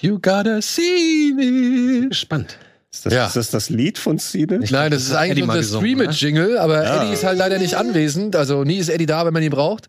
You 0.00 0.18
gotta 0.18 0.62
see 0.62 1.32
me. 1.34 2.12
Spannend. 2.14 2.56
Ist 2.92 3.06
das, 3.06 3.12
Ja. 3.12 3.26
ist 3.26 3.36
das 3.36 3.50
das 3.50 3.70
Lied 3.70 3.98
von 3.98 4.18
Stine? 4.18 4.60
Nein, 4.70 4.90
das 4.90 5.02
ist 5.02 5.12
eigentlich 5.14 5.44
unser 5.44 5.58
gesungen, 5.58 5.86
Streamage-Jingle, 5.86 6.58
aber 6.58 6.82
Ja. 6.84 7.02
Eddie 7.04 7.12
ist 7.12 7.24
halt 7.24 7.38
leider 7.38 7.58
nicht 7.58 7.74
anwesend. 7.74 8.34
Also 8.34 8.64
nie 8.64 8.78
ist 8.78 8.88
Eddie 8.88 9.06
da, 9.06 9.24
wenn 9.26 9.32
man 9.32 9.42
ihn 9.42 9.50
braucht. 9.50 9.88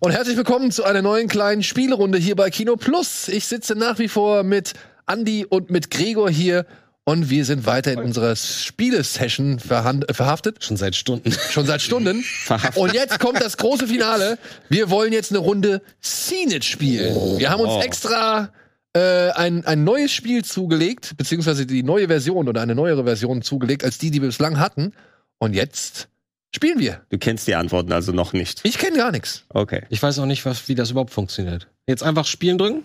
Und 0.00 0.10
herzlich 0.12 0.36
willkommen 0.36 0.70
zu 0.70 0.84
einer 0.84 1.00
neuen 1.00 1.28
kleinen 1.28 1.62
Spielrunde 1.62 2.18
hier 2.18 2.36
bei 2.36 2.50
Kino 2.50 2.76
Plus. 2.76 3.28
Ich 3.28 3.46
sitze 3.46 3.74
nach 3.74 3.98
wie 3.98 4.08
vor 4.08 4.42
mit 4.42 4.74
Andy 5.10 5.46
und 5.48 5.70
mit 5.70 5.90
Gregor 5.90 6.28
hier 6.28 6.66
und 7.04 7.30
wir 7.30 7.44
sind 7.46 7.64
weiter 7.64 7.92
in 7.92 8.00
unserer 8.00 8.36
Spielesession 8.36 9.58
verhaftet. 9.60 10.62
Schon 10.64 10.76
seit 10.76 10.96
Stunden. 10.96 11.32
Schon 11.50 11.64
seit 11.66 11.80
Stunden. 11.80 12.22
Verhaftet. 12.22 12.76
Und 12.76 12.92
jetzt 12.92 13.20
kommt 13.20 13.40
das 13.40 13.56
große 13.56 13.86
Finale. 13.86 14.38
Wir 14.68 14.90
wollen 14.90 15.12
jetzt 15.14 15.30
eine 15.30 15.38
Runde 15.38 15.80
Scene 16.02 16.56
It 16.56 16.64
spielen. 16.64 17.38
Wir 17.38 17.48
haben 17.48 17.60
uns 17.60 17.72
Oh. 17.72 17.80
extra 17.80 18.50
äh, 18.96 19.30
ein, 19.32 19.66
ein 19.66 19.84
neues 19.84 20.10
Spiel 20.10 20.42
zugelegt, 20.42 21.16
beziehungsweise 21.18 21.66
die 21.66 21.82
neue 21.82 22.06
Version 22.06 22.48
oder 22.48 22.62
eine 22.62 22.74
neuere 22.74 23.04
Version 23.04 23.42
zugelegt, 23.42 23.84
als 23.84 23.98
die, 23.98 24.10
die 24.10 24.22
wir 24.22 24.28
bislang 24.28 24.58
hatten. 24.58 24.92
Und 25.38 25.54
jetzt 25.54 26.08
spielen 26.54 26.78
wir. 26.78 27.02
Du 27.10 27.18
kennst 27.18 27.46
die 27.46 27.54
Antworten 27.54 27.92
also 27.92 28.12
noch 28.12 28.32
nicht. 28.32 28.60
Ich 28.64 28.78
kenne 28.78 28.96
gar 28.96 29.12
nichts. 29.12 29.44
Okay. 29.50 29.82
Ich 29.90 30.02
weiß 30.02 30.18
auch 30.18 30.26
nicht, 30.26 30.46
was, 30.46 30.66
wie 30.68 30.74
das 30.74 30.90
überhaupt 30.90 31.10
funktioniert. 31.10 31.68
Jetzt 31.86 32.02
einfach 32.02 32.24
spielen 32.24 32.56
drücken? 32.56 32.84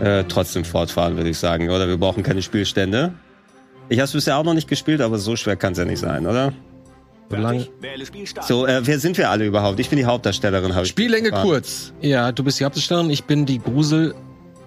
Äh, 0.00 0.24
trotzdem 0.24 0.66
fortfahren, 0.66 1.16
würde 1.16 1.30
ich 1.30 1.38
sagen, 1.38 1.70
oder? 1.70 1.88
Wir 1.88 1.96
brauchen 1.96 2.22
keine 2.22 2.42
Spielstände. 2.42 3.14
Ich 3.88 3.98
habe 3.98 4.04
es 4.04 4.12
bisher 4.12 4.36
auch 4.36 4.44
noch 4.44 4.54
nicht 4.54 4.68
gespielt, 4.68 5.00
aber 5.00 5.18
so 5.18 5.36
schwer 5.36 5.56
kann 5.56 5.72
es 5.72 5.78
ja 5.78 5.86
nicht 5.86 6.00
sein, 6.00 6.26
oder? 6.26 6.52
Spielstart. 8.06 8.46
So, 8.46 8.66
äh, 8.66 8.80
wer 8.86 8.98
sind 8.98 9.16
wir 9.18 9.30
alle 9.30 9.44
überhaupt? 9.46 9.78
Ich 9.80 9.88
bin 9.88 9.98
die 9.98 10.04
Hauptdarstellerin. 10.04 10.72
ich 10.82 10.88
Spiellänge 10.88 11.30
gefragt. 11.30 11.44
kurz. 11.46 11.92
Ja, 12.00 12.32
du 12.32 12.42
bist 12.44 12.60
die 12.60 12.64
Hauptdarstellerin, 12.64 13.10
ich 13.10 13.24
bin 13.24 13.46
die 13.46 13.58
Grusel 13.58 14.14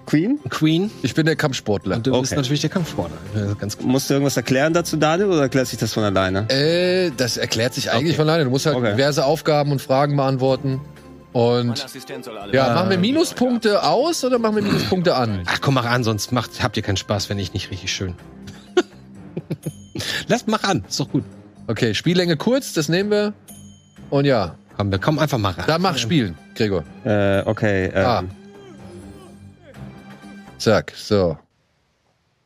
Queen? 0.06 0.40
Queen 0.50 0.92
Ich 1.02 1.16
bin 1.16 1.26
der 1.26 1.36
Kampfsportler. 1.36 1.96
und 1.96 2.06
du 2.06 2.12
bist 2.20 2.32
Okay. 2.32 2.36
natürlich 2.40 2.62
der 2.62 2.70
Kampfsportler. 2.70 3.18
Ganz 3.60 3.76
klar. 3.78 3.90
Musst 3.90 4.08
du 4.10 4.14
irgendwas 4.14 4.38
erklären 4.38 4.72
dazu, 4.72 4.98
Daniel, 4.98 5.30
oder 5.30 5.42
erklärt 5.42 5.66
sich 5.68 5.80
das 5.80 5.94
von 5.94 6.04
alleine? 6.04 6.48
Äh, 6.50 7.12
das 7.18 7.38
erklärt 7.38 7.74
sich 7.74 7.90
eigentlich 7.90 8.10
Okay. 8.12 8.18
von 8.18 8.30
alleine. 8.30 8.44
Du 8.44 8.52
musst 8.52 8.68
halt 8.68 8.76
Okay. 8.76 8.92
diverse 8.94 9.26
Aufgaben 9.26 9.72
und 9.72 9.82
Fragen 9.82 10.16
beantworten. 10.16 10.80
Und 11.34 11.86
ja, 12.54 12.74
machen 12.76 12.92
wir 12.92 12.98
Minuspunkte 13.00 13.84
aus 13.84 14.24
oder 14.24 14.38
machen 14.40 14.56
wir 14.58 14.62
Minuspunkte 14.64 15.16
an? 15.16 15.42
Ach 15.48 15.60
komm, 15.60 15.74
mach 15.74 15.86
an, 15.86 16.04
sonst 16.04 16.32
macht, 16.32 16.62
habt 16.64 16.78
ihr 16.78 16.84
keinen 16.84 16.96
Spaß, 16.98 17.30
wenn 17.30 17.40
ich 17.40 17.52
nicht 17.54 17.72
richtig 17.72 17.92
schön. 17.92 18.14
Lass, 20.28 20.46
mach 20.48 20.64
an, 20.64 20.84
ist 20.88 21.00
doch 21.00 21.10
gut. 21.10 21.24
Okay, 21.68 21.94
Spiellänge 21.94 22.38
kurz, 22.38 22.74
das 22.74 22.90
nehmen 22.90 23.10
wir. 23.12 23.34
Und 24.10 24.26
ja, 24.26 24.56
Komm, 24.78 24.92
wir 24.92 25.00
kommen 25.00 25.20
einfach 25.20 25.38
mal 25.38 25.52
rein. 25.54 25.66
da 25.68 25.78
mach 25.80 25.98
spielen, 25.98 26.38
Gregor. 26.56 26.84
Äh, 27.06 27.42
okay. 27.46 27.86
Ähm, 27.94 28.06
Ah. 28.06 28.24
Zack, 30.58 30.94
so. 30.96 31.38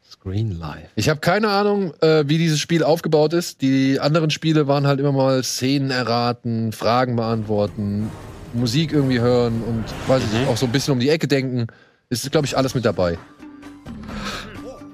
Screen 0.09 0.59
Live. 0.59 0.90
Ich 0.95 1.09
habe 1.09 1.20
keine 1.20 1.50
Ahnung, 1.50 1.94
äh, 2.02 2.23
wie 2.28 2.38
dieses 2.38 2.59
Spiel 2.59 2.84
aufgebaut 2.84 3.34
ist. 3.34 3.62
Die 3.62 4.00
anderen 4.00 4.30
Spiele 4.30 4.67
waren 4.67 4.86
halt 4.88 5.00
immer 5.00 5.12
mal 5.12 5.44
Szenen 5.44 5.92
erraten, 5.92 6.72
Fragen 6.72 7.16
beantworten, 7.16 8.09
Musik 8.53 8.92
irgendwie 8.92 9.20
hören 9.20 9.62
und 9.64 9.86
weiß 10.08 10.23
ich 10.23 10.31
nicht, 10.40 10.47
auch 10.50 10.58
so 10.58 10.66
ein 10.66 10.72
bisschen 10.72 10.94
um 10.94 11.00
die 11.00 11.09
Ecke 11.09 11.28
denken. 11.28 11.67
Ist, 12.09 12.30
glaube 12.31 12.47
ich, 12.47 12.58
alles 12.58 12.73
mit 12.75 12.84
dabei. 12.86 13.17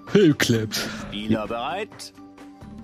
Filmclips. 0.07 0.85
Spieler 1.07 1.47
bereit. 1.47 2.13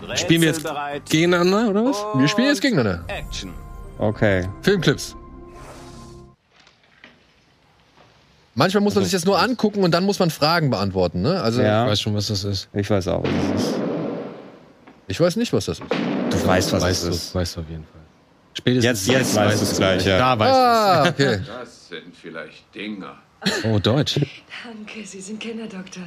Rätsel 0.03 0.17
Spielen 0.17 0.41
wir 0.41 0.47
jetzt 0.49 0.63
bereit. 0.63 1.01
gegeneinander, 1.09 1.69
oder 1.69 1.85
was? 1.85 2.03
Wir 2.15 2.27
spielen 2.27 2.47
jetzt 2.47 2.61
gegeneinander. 2.61 3.03
Action. 3.07 3.53
Okay. 3.97 4.47
Filmclips. 4.61 5.15
Manchmal 8.53 8.81
muss 8.83 8.95
man 8.95 9.03
sich 9.05 9.13
das 9.13 9.23
nur 9.25 9.39
angucken 9.39 9.83
und 9.83 9.91
dann 9.91 10.03
muss 10.05 10.19
man 10.19 10.29
Fragen 10.29 10.69
beantworten, 10.69 11.21
ne? 11.21 11.41
Also, 11.41 11.61
Ich 11.61 11.67
Ja, 11.67 11.87
weiß 11.87 12.01
schon, 12.01 12.13
was 12.15 12.27
das 12.27 12.43
ist. 12.43 12.67
ich 12.73 12.89
weiß 12.89 13.07
auch. 13.07 13.23
was 13.23 13.61
es 13.61 13.67
ist. 13.69 13.75
ich 15.07 15.19
weiß 15.19 15.35
nicht, 15.37 15.53
was 15.53 15.65
das 15.65 15.79
ist. 15.79 15.89
Du 15.89 16.47
weißt, 16.47 16.73
was 16.73 16.81
weißt 16.83 17.03
es 17.03 17.07
du, 17.09 17.15
ist. 17.15 17.35
weißt 17.35 17.55
du 17.55 17.61
auf 17.61 17.69
jeden 17.69 17.83
Fall. 17.83 18.01
Spätestens 18.53 19.07
Jetzt, 19.07 19.07
jetzt 19.07 19.35
weißt 19.35 19.61
du 19.61 19.65
es 19.65 19.77
gleich, 19.77 20.05
ja. 20.05 20.17
Da 20.17 20.37
weißt 20.39 20.53
Ah, 20.53 21.07
okay. 21.09 21.39
Das 21.47 21.87
sind 21.87 22.13
vielleicht 22.21 22.75
Dinger. 22.75 23.15
du 23.63 23.69
Oh, 23.69 23.79
Deutsch. 23.79 24.19
Danke, 24.65 25.05
Sie 25.05 25.21
sind 25.21 25.39
Kinderdoktor. 25.39 26.03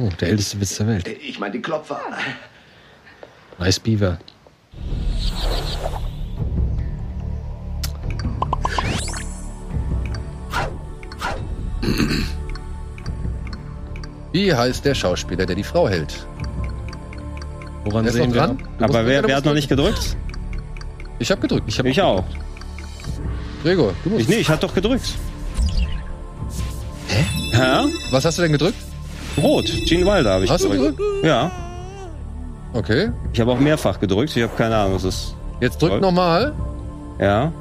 Oh, 0.00 0.08
der 0.20 0.28
älteste 0.28 0.60
Witz 0.60 0.76
der 0.76 0.86
Welt. 0.88 1.08
Ich 1.08 1.38
meine 1.38 1.52
die 1.52 1.62
Klopfer. 1.62 2.00
Nice 3.58 3.80
Beaver. 3.80 4.18
Wie 14.32 14.52
heißt 14.54 14.84
der 14.84 14.94
Schauspieler, 14.94 15.46
der 15.46 15.56
die 15.56 15.64
Frau 15.64 15.88
hält? 15.88 16.26
Woran 17.84 18.04
Der 18.04 18.12
sehen 18.12 18.34
wir? 18.34 18.42
dran? 18.42 18.58
Aber 18.80 19.06
wer, 19.06 19.24
wer 19.26 19.36
hat 19.36 19.44
noch 19.44 19.54
nicht 19.54 19.68
gedrückt? 19.68 20.16
Ich 21.18 21.30
habe 21.30 21.40
gedrückt. 21.40 21.64
Ich, 21.68 21.78
hab 21.78 21.86
Ich 21.86 22.00
auch. 22.02 22.24
Gregor, 23.62 23.94
du 24.04 24.10
musst. 24.10 24.22
Ich, 24.22 24.28
nee, 24.28 24.36
ich 24.36 24.50
hab 24.50 24.60
doch 24.60 24.74
gedrückt. 24.74 25.14
Hä? 27.52 27.86
Was 28.10 28.24
hast 28.24 28.36
du 28.38 28.42
denn 28.42 28.52
gedrückt? 28.52 28.76
Rot. 29.42 29.66
Gene 29.86 30.06
Wilder 30.06 30.34
habe 30.34 30.44
ich 30.44 30.50
Hast 30.50 30.64
du 30.64 30.70
gedrückt. 30.70 30.96
gedrückt? 30.98 31.24
Ja. 31.26 31.50
Okay. 32.72 33.10
Ich 33.32 33.40
habe 33.40 33.52
auch 33.52 33.58
mehrfach 33.58 33.98
gedrückt. 34.00 34.36
Ich 34.36 34.42
habe 34.42 34.54
keine 34.56 34.76
Ahnung, 34.76 34.94
was 34.94 35.04
ist. 35.04 35.34
Jetzt 35.60 35.80
drück 35.80 36.00
nochmal. 36.00 36.52
Ja. 37.18 37.52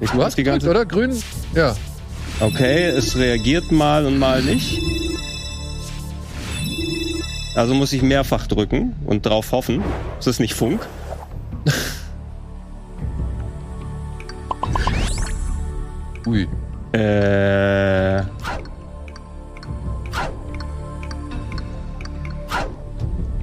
Ich 0.00 0.10
Du 0.10 0.22
hast 0.22 0.36
die 0.36 0.42
gedrückt, 0.42 0.64
ganze 0.64 0.70
oder? 0.70 0.84
Grün? 0.86 1.16
Ja. 1.54 1.74
Okay, 2.40 2.86
es 2.86 3.16
reagiert 3.16 3.70
mal 3.72 4.04
und 4.06 4.18
mal 4.18 4.42
nicht. 4.42 4.80
Also 7.54 7.74
muss 7.74 7.92
ich 7.92 8.02
mehrfach 8.02 8.46
drücken 8.48 8.96
und 9.06 9.24
drauf 9.24 9.52
hoffen. 9.52 9.82
Ist 10.18 10.26
das 10.26 10.40
nicht 10.40 10.54
Funk? 10.54 10.84
Ui. 16.26 16.48
Äh. 16.94 18.22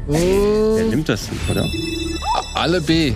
Wer 0.07 0.85
nimmt 0.85 1.09
das 1.09 1.29
nicht, 1.31 1.50
oder? 1.50 1.66
Alle 2.56 2.79
B. 2.81 3.13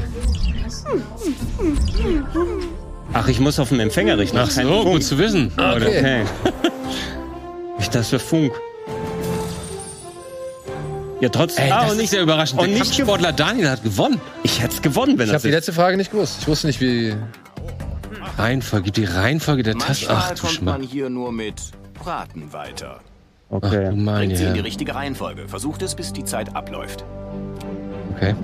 Ach, 3.14 3.28
ich 3.30 3.40
muss 3.40 3.60
auf 3.60 3.70
den 3.70 3.80
Empfänger 3.80 4.18
richten. 4.18 4.38
Ach 4.38 4.54
kein 4.54 4.68
so, 4.68 4.74
Funk. 4.82 4.86
gut 4.88 5.04
zu 5.04 5.18
wissen. 5.18 5.52
Okay. 5.58 5.76
Okay. 6.00 6.24
ich 7.80 7.90
dachte, 7.90 8.04
für 8.04 8.20
Funk. 8.20 8.52
Ja, 11.22 11.30
trotzdem. 11.30 11.66
Ey, 11.66 11.72
ah, 11.72 11.82
das 11.84 11.86
und 11.86 11.96
ist 11.96 12.02
nicht, 12.02 12.14
ja 12.14 12.22
überraschend. 12.22 12.60
und 12.60 12.68
Der 12.70 12.80
nicht 12.80 12.92
Kampfsportler 12.92 13.32
Daniel 13.32 13.70
hat 13.70 13.84
gewonnen. 13.84 14.20
ich 14.44 14.62
hätte 14.62 14.76
es 14.76 14.82
gewonnen, 14.82 15.18
wenn 15.18 15.28
Ich 15.28 15.30
habe 15.30 15.34
das 15.36 15.42
die 15.44 15.48
jetzt. 15.48 15.56
letzte 15.56 15.74
Frage 15.74 15.96
nicht 15.96 16.12
gewusst. 16.12 16.40
Ich 16.42 16.48
wusste 16.48 16.68
nicht, 16.68 16.82
wie. 16.82 17.16
Reihenfolge, 18.38 18.92
die 18.92 19.06
Reihenfolge 19.06 19.64
der 19.64 19.76
Tasten. 19.78 20.08
Ach 20.10 20.28
Manchmal 20.30 20.36
du 20.36 20.42
kommt 20.42 20.62
man 20.64 20.76
Schmack. 20.82 20.90
hier 20.92 21.10
nur 21.10 21.32
mit 21.32 21.56
Braten 21.94 22.52
weiter. 22.54 23.00
Ach 23.00 23.60
du 23.62 23.68
Okay. 23.68 23.92
meine 23.92 24.26
Bringt 24.26 24.38
sie 24.38 24.46
in 24.46 24.54
die 24.56 24.60
richtige 24.60 24.94
Reihenfolge. 24.96 25.48
Versucht 25.48 25.82
es, 25.82 25.96
bis 25.96 26.12
die 26.12 26.24
Zeit 26.26 26.56
abläuft. 26.56 27.06
Okay, 28.16 28.36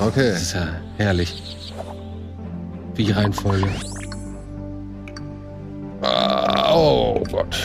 Okay. 0.00 0.30
das 0.32 0.42
ist 0.42 0.54
ja 0.54 0.68
herrlich. 0.98 1.72
Wie 2.94 3.10
Reihenfolge. 3.10 3.68
Ah, 6.02 6.74
oh 6.74 7.22
Gott. 7.30 7.56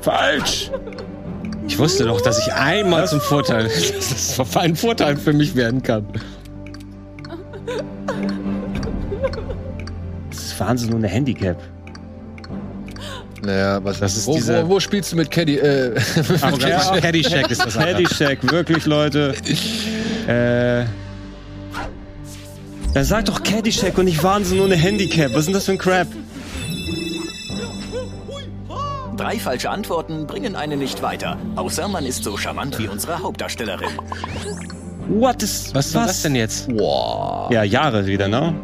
Falsch. 0.00 0.70
Ich 1.68 1.78
wusste 1.78 2.04
doch, 2.06 2.20
dass 2.20 2.38
ich 2.38 2.52
einmal 2.52 3.06
zum 3.06 3.20
Vorteil, 3.20 3.64
dass 3.94 4.36
das 4.36 4.56
ein 4.56 4.74
Vorteil 4.74 5.16
für 5.16 5.32
mich 5.32 5.54
werden 5.54 5.82
kann. 5.82 6.06
Das 10.30 10.38
ist 10.38 10.60
Wahnsinn, 10.60 10.90
nur 10.90 10.98
eine 10.98 11.08
Handicap. 11.08 11.56
Naja, 13.42 13.78
was 13.84 14.00
Das 14.00 14.16
ist 14.16 14.26
wo, 14.26 14.34
diese- 14.34 14.64
wo, 14.64 14.70
wo 14.70 14.80
spielst 14.80 15.12
du 15.12 15.16
mit 15.16 15.30
Caddy? 15.30 15.56
Äh, 15.58 15.94
Ach, 16.40 16.58
Ja. 16.58 16.98
Caddyshack 17.00 17.50
ist 17.50 17.64
das. 17.64 17.74
Caddyshack, 17.74 18.50
wirklich, 18.50 18.84
Leute. 18.86 19.34
Äh. 20.26 20.84
Dann 22.92 23.04
sag 23.04 23.24
doch 23.24 23.42
Caddyshack 23.42 23.96
und 23.96 24.04
nicht 24.04 24.22
Wahnsinn, 24.22 24.58
nur 24.58 24.66
eine 24.66 24.76
Handicap. 24.76 25.30
Was 25.32 25.38
ist 25.40 25.46
denn 25.46 25.54
das 25.54 25.64
für 25.64 25.72
ein 25.72 25.78
Crap? 25.78 26.06
Drei 29.28 29.38
falsche 29.38 29.68
Antworten 29.68 30.26
bringen 30.26 30.56
einen 30.56 30.78
nicht 30.78 31.02
weiter, 31.02 31.36
außer 31.54 31.86
man 31.86 32.06
ist 32.06 32.24
so 32.24 32.38
charmant 32.38 32.78
wie 32.78 32.88
unsere 32.88 33.22
Hauptdarstellerin. 33.22 33.90
What 35.06 35.42
is, 35.42 35.74
was 35.74 35.88
ist 35.88 35.94
was? 35.94 36.06
das 36.06 36.22
denn 36.22 36.34
jetzt? 36.34 36.66
Wow. 36.72 37.50
Ja, 37.50 37.62
Jahre 37.62 38.06
wieder, 38.06 38.26
ne? 38.26 38.54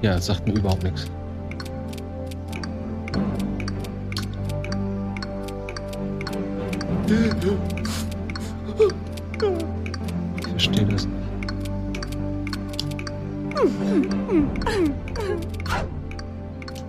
Ja, 0.00 0.14
das 0.14 0.24
sagt 0.24 0.46
mir 0.46 0.54
überhaupt 0.54 0.82
nichts. 0.82 1.10
Ich 10.40 10.48
verstehe 10.48 10.86
das. 10.86 11.06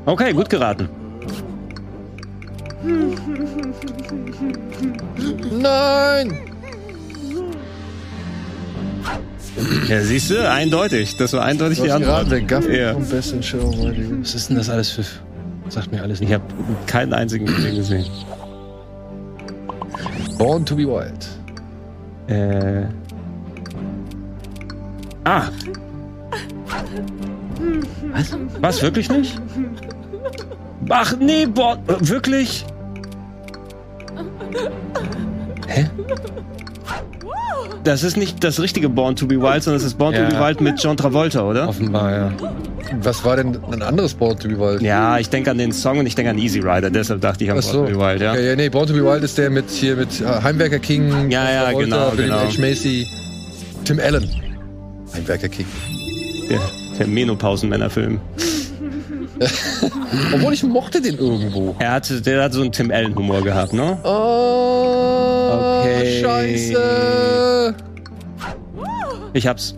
Okay, 0.05 0.31
gut 0.31 0.49
geraten. 0.49 1.02
Nein! 5.63 6.39
Ja, 9.87 10.01
siehst 10.01 10.31
du, 10.31 10.49
eindeutig. 10.49 11.15
Das 11.17 11.33
war 11.33 11.43
eindeutig 11.43 11.81
die 11.81 11.91
Antwort. 11.91 12.27
Ja. 12.67 12.93
vom 12.93 13.07
besten 13.07 13.41
Show. 13.41 13.73
Was 14.21 14.35
ist 14.35 14.49
denn 14.49 14.57
das 14.57 14.69
alles 14.69 14.89
für. 14.91 15.03
Sagt 15.69 15.91
mir 15.91 16.01
alles 16.01 16.19
nicht. 16.19 16.29
Ich 16.29 16.35
habe 16.35 16.45
keinen 16.85 17.13
einzigen 17.13 17.45
denen 17.45 17.75
gesehen. 17.75 18.05
Born 20.37 20.65
to 20.65 20.75
be 20.75 20.83
Wild. 20.83 21.27
Äh. 22.27 22.85
Ah. 25.23 25.43
Was? 28.11 28.37
Was, 28.59 28.81
wirklich 28.81 29.09
nicht? 29.09 29.39
Ach, 30.89 31.15
nee, 31.17 31.45
boah, 31.45 31.77
äh, 31.87 32.09
wirklich? 32.09 32.65
Hä? 35.73 35.89
Das 37.83 38.03
ist 38.03 38.15
nicht 38.15 38.43
das 38.43 38.61
richtige 38.61 38.87
Born 38.87 39.15
to 39.15 39.27
be 39.27 39.41
Wild, 39.41 39.61
sondern 39.63 39.81
das 39.81 39.87
ist 39.87 39.97
Born 39.97 40.13
Ja. 40.13 40.29
to 40.29 40.35
be 40.35 40.41
Wild 40.41 40.61
mit 40.61 40.81
John 40.81 40.95
Travolta, 40.95 41.41
oder? 41.43 41.67
Offenbar, 41.67 42.11
ja. 42.11 42.31
Was 43.01 43.25
war 43.25 43.35
denn 43.35 43.57
ein 43.71 43.81
anderes 43.81 44.13
Born 44.13 44.37
to 44.39 44.47
be 44.47 44.57
Wild? 44.57 44.81
Ja, 44.81 45.17
ich 45.19 45.29
denke 45.29 45.51
an 45.51 45.57
den 45.57 45.71
Song 45.73 45.97
und 45.99 46.05
ich 46.05 46.15
denke 46.15 46.31
an 46.31 46.37
Easy 46.37 46.59
Rider, 46.59 46.89
deshalb 46.89 47.19
dachte 47.21 47.43
ich 47.43 47.51
an 47.51 47.61
so. 47.61 47.79
Born 47.79 47.91
to 47.93 47.97
be 47.99 48.05
Wild, 48.05 48.21
ja. 48.21 48.35
Ja, 48.35 48.39
ja, 48.41 48.55
nee, 48.55 48.69
Born 48.69 48.87
to 48.87 48.93
be 48.93 49.03
Wild 49.03 49.23
ist 49.23 49.37
der 49.37 49.49
mit 49.49 49.69
hier 49.69 49.95
mit 49.97 50.21
äh, 50.21 50.25
Heimwerker 50.25 50.79
King, 50.79 51.29
Ja, 51.29 51.49
ja, 51.51 51.63
Travolta, 51.65 51.83
genau, 51.85 52.11
William 52.17 52.39
genau. 52.39 52.53
H. 52.53 52.61
Macy, 52.61 53.07
Tim 53.83 53.99
Allen. 53.99 54.29
Heimwerker 55.13 55.49
King. 55.49 55.65
Der, 56.49 56.59
der 56.99 57.07
Menopausen-Männerfilm. 57.07 58.19
Obwohl 60.33 60.53
ich 60.53 60.63
mochte 60.63 61.01
den 61.01 61.17
irgendwo. 61.17 61.75
Er 61.79 61.91
hatte, 61.91 62.21
der 62.21 62.43
hat 62.43 62.53
so 62.53 62.61
einen 62.61 62.71
Tim 62.71 62.91
Allen-Humor 62.91 63.41
gehabt, 63.41 63.73
ne? 63.73 63.97
Oh, 64.03 65.32
Okay. 65.53 66.21
Scheiße. 66.21 67.75
Ich 69.33 69.47
hab's. 69.47 69.75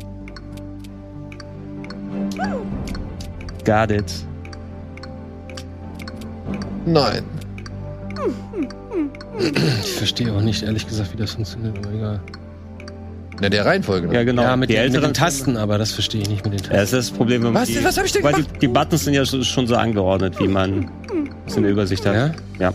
Got 3.63 3.92
it. 3.92 4.12
Nein. 6.86 7.24
Ich 9.83 9.94
verstehe 9.94 10.31
auch 10.33 10.42
nicht, 10.42 10.63
ehrlich 10.63 10.88
gesagt, 10.88 11.13
wie 11.13 11.18
das 11.18 11.31
funktioniert, 11.31 11.77
aber 11.80 11.94
egal. 11.94 12.19
In 13.42 13.51
der 13.51 13.66
Reihenfolge. 13.66 14.07
Ne? 14.07 14.13
Ja, 14.13 14.24
genau. 14.24 14.44
Ja, 14.44 14.56
mit, 14.56 14.69
die 14.69 14.74
den, 14.75 14.83
mit 14.83 14.94
älteren 14.94 15.12
den 15.12 15.13
Tasten, 15.19 15.57
aber 15.57 15.77
das 15.77 15.92
verstehe 15.92 16.22
ich 16.22 16.30
nicht 16.30 16.45
mit 16.45 16.54
den 16.54 16.60
Ja, 16.60 16.69
Tasten. 16.69 16.75
das 16.77 16.94
ist 16.94 17.10
das 17.12 17.18
Problem. 17.18 17.44
wenn 17.44 17.54
Was? 17.54 17.68
Die, 17.68 17.83
Was 17.83 17.98
hab 17.98 18.06
ich 18.06 18.13
denn 18.13 18.24
Weil 18.24 18.33
die, 18.36 18.44
gemacht? 18.44 18.62
die 18.62 18.68
Buttons 18.68 19.04
sind 19.04 19.13
ja 19.13 19.25
schon 19.25 19.44
schon 19.44 19.68
so 19.68 19.75
angeordnet, 19.75 20.39
wie 20.39 20.48
man 20.48 20.89
es 21.45 21.57
in 21.57 21.63
der 21.63 21.72
Übersicht 21.74 22.06
hat. 22.06 22.16
Ja? 22.16 22.31
Ja. 22.60 22.74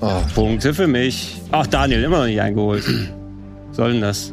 Oh, 0.00 0.20
Punkte 0.34 0.74
für 0.74 0.86
mich. 0.86 1.40
Ach, 1.50 1.66
Daniel, 1.66 2.04
immer 2.04 2.18
noch 2.20 2.26
nicht 2.26 2.40
eingeholt. 2.40 2.84
Soll 3.72 3.92
denn 3.92 4.00
das? 4.00 4.32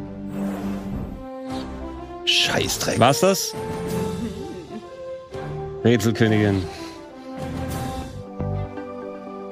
Scheißdreck. 2.24 2.98
War's 2.98 3.20
das? 3.20 3.54
Rätselkönigin. 5.84 6.62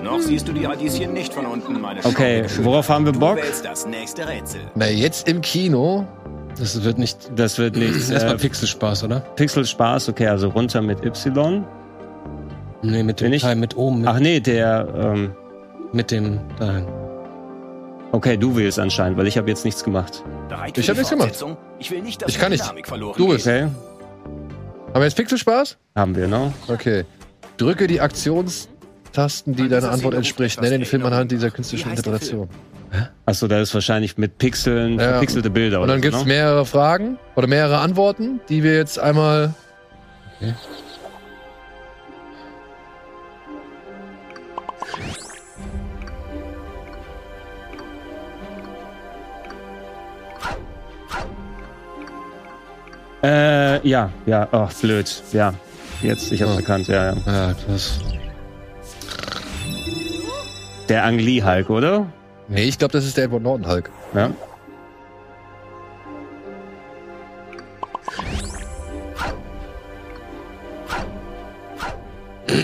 Noch 0.02 0.20
siehst 0.20 0.46
du 0.48 0.52
die 0.52 0.64
Radieschen 0.64 1.12
nicht 1.12 1.32
von 1.32 1.46
unten, 1.46 1.80
meine 1.80 2.04
Okay, 2.04 2.44
worauf 2.62 2.88
haben 2.88 3.06
wir 3.06 3.12
Du 3.12 3.20
Bock? 3.20 3.36
wählst 3.36 3.64
das 3.64 3.86
nächste 3.86 4.28
Rätsel. 4.28 4.60
Na, 4.74 4.86
jetzt 4.88 5.28
im 5.28 5.40
Kino. 5.40 6.06
Das 6.58 6.82
wird 6.84 6.98
nicht. 6.98 7.30
Das 7.34 7.58
wird 7.58 7.74
Das 7.74 7.82
nichts. 7.82 7.96
ist 7.98 8.10
erstmal 8.10 8.34
Äh, 8.36 8.38
Pixelspaß, 8.38 9.04
oder? 9.04 9.20
Pixel 9.20 9.64
Spaß, 9.64 10.08
okay, 10.10 10.26
also 10.28 10.48
runter 10.48 10.82
mit 10.82 11.04
Y. 11.04 11.64
Nee, 12.82 13.02
mit 13.02 13.20
dem 13.20 13.32
Teil 13.38 13.56
mit 13.56 13.76
oben, 13.76 14.00
mit, 14.02 14.08
Ach 14.10 14.20
nee, 14.20 14.40
der, 14.40 14.86
ähm, 14.96 15.34
mit 15.94 16.10
dem 16.10 16.40
dahin. 16.58 16.86
okay, 18.12 18.36
du 18.36 18.54
willst 18.56 18.78
anscheinend, 18.78 19.16
weil 19.18 19.26
ich 19.26 19.36
habe 19.38 19.48
jetzt 19.48 19.64
nichts 19.64 19.82
gemacht. 19.84 20.22
Bereit 20.48 20.76
Ich 20.78 20.86
für 20.86 20.90
hab 20.92 20.94
die 20.96 21.00
nichts 21.00 21.10
gemacht. 21.40 21.58
Ich 21.78 21.90
will 21.90 22.02
nicht, 22.02 22.22
dass 22.22 22.28
Ich 22.30 22.38
kann 22.38 22.50
nicht. 22.52 22.62
Dynamik 22.62 22.86
verloren 22.86 23.14
Du 23.16 23.28
bist. 23.28 23.46
Okay, 23.46 23.62
Haben 23.62 23.72
wir 24.94 25.02
jetzt 25.04 25.16
Pixelspaß? 25.16 25.76
haben 25.96 26.14
wir, 26.16 26.28
ne? 26.28 26.52
Okay. 26.68 27.04
Drücke 27.56 27.86
die 27.86 28.00
Aktionstasten, 28.00 29.54
die 29.54 29.68
deiner 29.68 29.90
Antwort 29.92 30.14
entspricht. 30.14 30.60
Nenne 30.60 30.78
den 30.78 30.84
Film 30.86 31.04
anhand 31.06 31.30
dieser 31.30 31.50
künstlichen 31.50 31.90
Interpretation. 31.90 32.48
Achso, 33.26 33.48
da 33.48 33.60
ist 33.60 33.74
wahrscheinlich 33.74 34.18
mit 34.18 34.38
Pixeln, 34.38 34.98
Ja. 35.00 35.10
verpixelte 35.12 35.50
Bilder. 35.50 35.80
Und 35.80 35.88
dann 35.88 36.00
gibt 36.00 36.14
es 36.14 36.20
ne? 36.22 36.28
mehrere 36.28 36.64
Fragen 36.64 37.18
oder 37.34 37.46
mehrere 37.48 37.78
Antworten, 37.78 38.40
die 38.48 38.62
wir 38.62 38.74
jetzt 38.76 38.98
einmal. 39.00 39.52
Äh, 53.24 53.88
ja, 53.88 54.10
ja, 54.26 54.46
ach, 54.52 54.72
blöd. 54.74 55.22
Ja, 55.32 55.54
jetzt, 56.02 56.30
ich 56.30 56.42
hab's 56.42 56.52
Ja. 56.52 56.58
erkannt, 56.60 56.88
ja, 56.88 57.06
ja. 57.06 57.16
Ja, 57.26 57.54
das. 57.66 57.98
Der 60.90 61.04
Ang 61.04 61.18
Lee 61.18 61.42
Hulk, 61.42 61.70
oder? 61.70 62.06
Nee, 62.48 62.64
ich 62.64 62.78
glaube, 62.78 62.92
das 62.92 63.06
ist 63.06 63.16
der 63.16 63.24
Edward 63.24 63.42
Norton 63.42 63.66
Hulk. 63.66 63.90
Ja. 64.14 64.30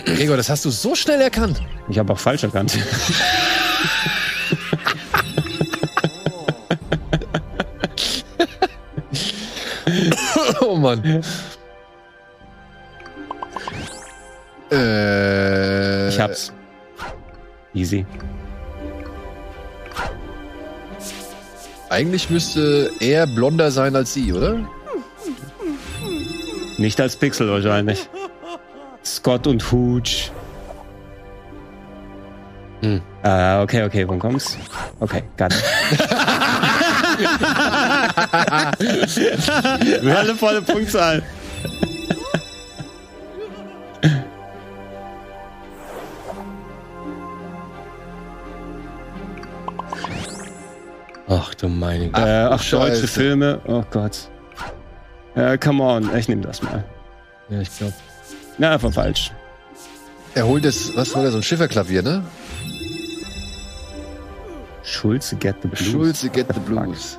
Gregor, 0.05 0.37
das 0.37 0.49
hast 0.51 0.65
du 0.65 0.71
so 0.71 0.95
schnell 0.95 1.21
erkannt. 1.21 1.61
Ich 1.89 1.99
habe 1.99 2.13
auch 2.13 2.19
falsch 2.19 2.43
erkannt. 2.45 2.79
Mann. 10.81 11.23
äh, 14.73 16.09
Ich 16.09 16.21
hab's. 16.21 16.53
Easy. 17.75 18.05
Eigentlich 21.89 22.31
müsste 22.31 22.91
er 23.01 23.27
blonder 23.27 23.71
sein 23.71 23.97
als 23.97 24.15
sie, 24.15 24.33
oder? 24.33 24.59
Nicht 26.79 27.01
als 27.01 27.17
Pixel 27.17 27.51
wahrscheinlich. 27.51 28.09
Scott 29.05 29.47
und 29.47 29.71
Hooch. 29.73 30.31
Hm. 32.83 33.01
Äh, 33.23 33.59
okay, 33.61 33.83
okay, 33.85 34.09
wann 34.09 34.19
kommt's? 34.19 34.57
Okay, 35.01 35.23
got 35.37 35.53
it. 35.53 35.63
Alle 40.17 40.35
volle 40.35 40.63
Punktzahl. 40.63 41.23
Ach 51.29 51.55
du 51.55 51.69
meine 51.69 52.07
Güte. 52.07 52.21
Äh, 52.21 52.49
ach, 52.51 52.61
Scheiße. 52.61 52.91
deutsche 52.91 53.07
Filme. 53.07 53.61
Oh 53.67 53.85
Gott. 53.91 54.29
Äh, 55.37 55.57
come 55.59 55.83
on, 55.85 56.17
ich 56.17 56.29
nehme 56.29 56.43
das 56.43 56.61
mal. 56.61 56.83
Ja, 57.49 57.61
ich 57.61 57.77
glaube. 57.79 57.95
Na, 58.59 58.73
einfach 58.73 58.93
falsch. 58.93 59.31
Er 60.35 60.47
holt 60.47 60.65
das, 60.65 60.97
was 60.97 61.15
war 61.15 61.23
das, 61.23 61.33
so 61.33 61.39
ein 61.39 61.43
Schifferklavier, 61.43 62.03
ne? 62.03 62.23
Schulze 65.01 65.35
Get 65.37 65.57
the 65.63 65.69
Blues. 65.69 65.91
Schulze 65.91 66.29
Get 66.29 66.47
the. 66.53 66.61
Blues. 66.61 67.19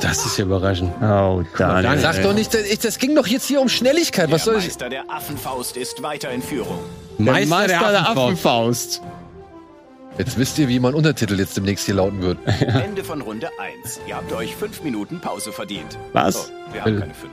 Das 0.00 0.24
ist 0.24 0.36
ja 0.36 0.44
überraschend. 0.44 0.92
Oh, 1.02 1.42
Daniel. 1.58 1.98
Sag 1.98 2.22
doch 2.22 2.34
nicht, 2.34 2.54
das, 2.84 2.98
ging 2.98 3.16
doch 3.16 3.26
jetzt 3.26 3.46
hier 3.46 3.60
um 3.60 3.68
Schnelligkeit. 3.68 4.30
Was 4.30 4.44
Der 4.44 4.52
soll 4.52 4.60
ich? 4.60 4.66
Meister 4.66 4.90
der 4.90 5.10
Affenfaust 5.10 5.76
ist 5.76 6.02
weiter 6.02 6.30
in 6.30 6.42
Führung. 6.42 6.78
Der 7.18 7.46
Meister, 7.46 7.90
der 7.90 8.08
Affenfaust. 8.10 9.02
Jetzt 10.18 10.38
wisst 10.38 10.58
ihr, 10.58 10.68
wie 10.68 10.78
mein 10.78 10.94
Untertitel 10.94 11.36
jetzt 11.40 11.56
demnächst 11.56 11.86
hier 11.86 11.96
lauten 11.96 12.22
wird. 12.22 12.38
Ende 12.60 13.02
von 13.02 13.22
Runde 13.22 13.48
1. 13.58 14.00
Ihr 14.06 14.14
habt 14.14 14.32
euch 14.32 14.54
5 14.54 14.84
Minuten 14.84 15.20
Pause 15.20 15.50
verdient. 15.50 15.98
Was? 16.12 16.36
Oh, 16.36 16.72
wir 16.72 16.84
haben 16.84 17.00
keine 17.00 17.14
5. 17.14 17.32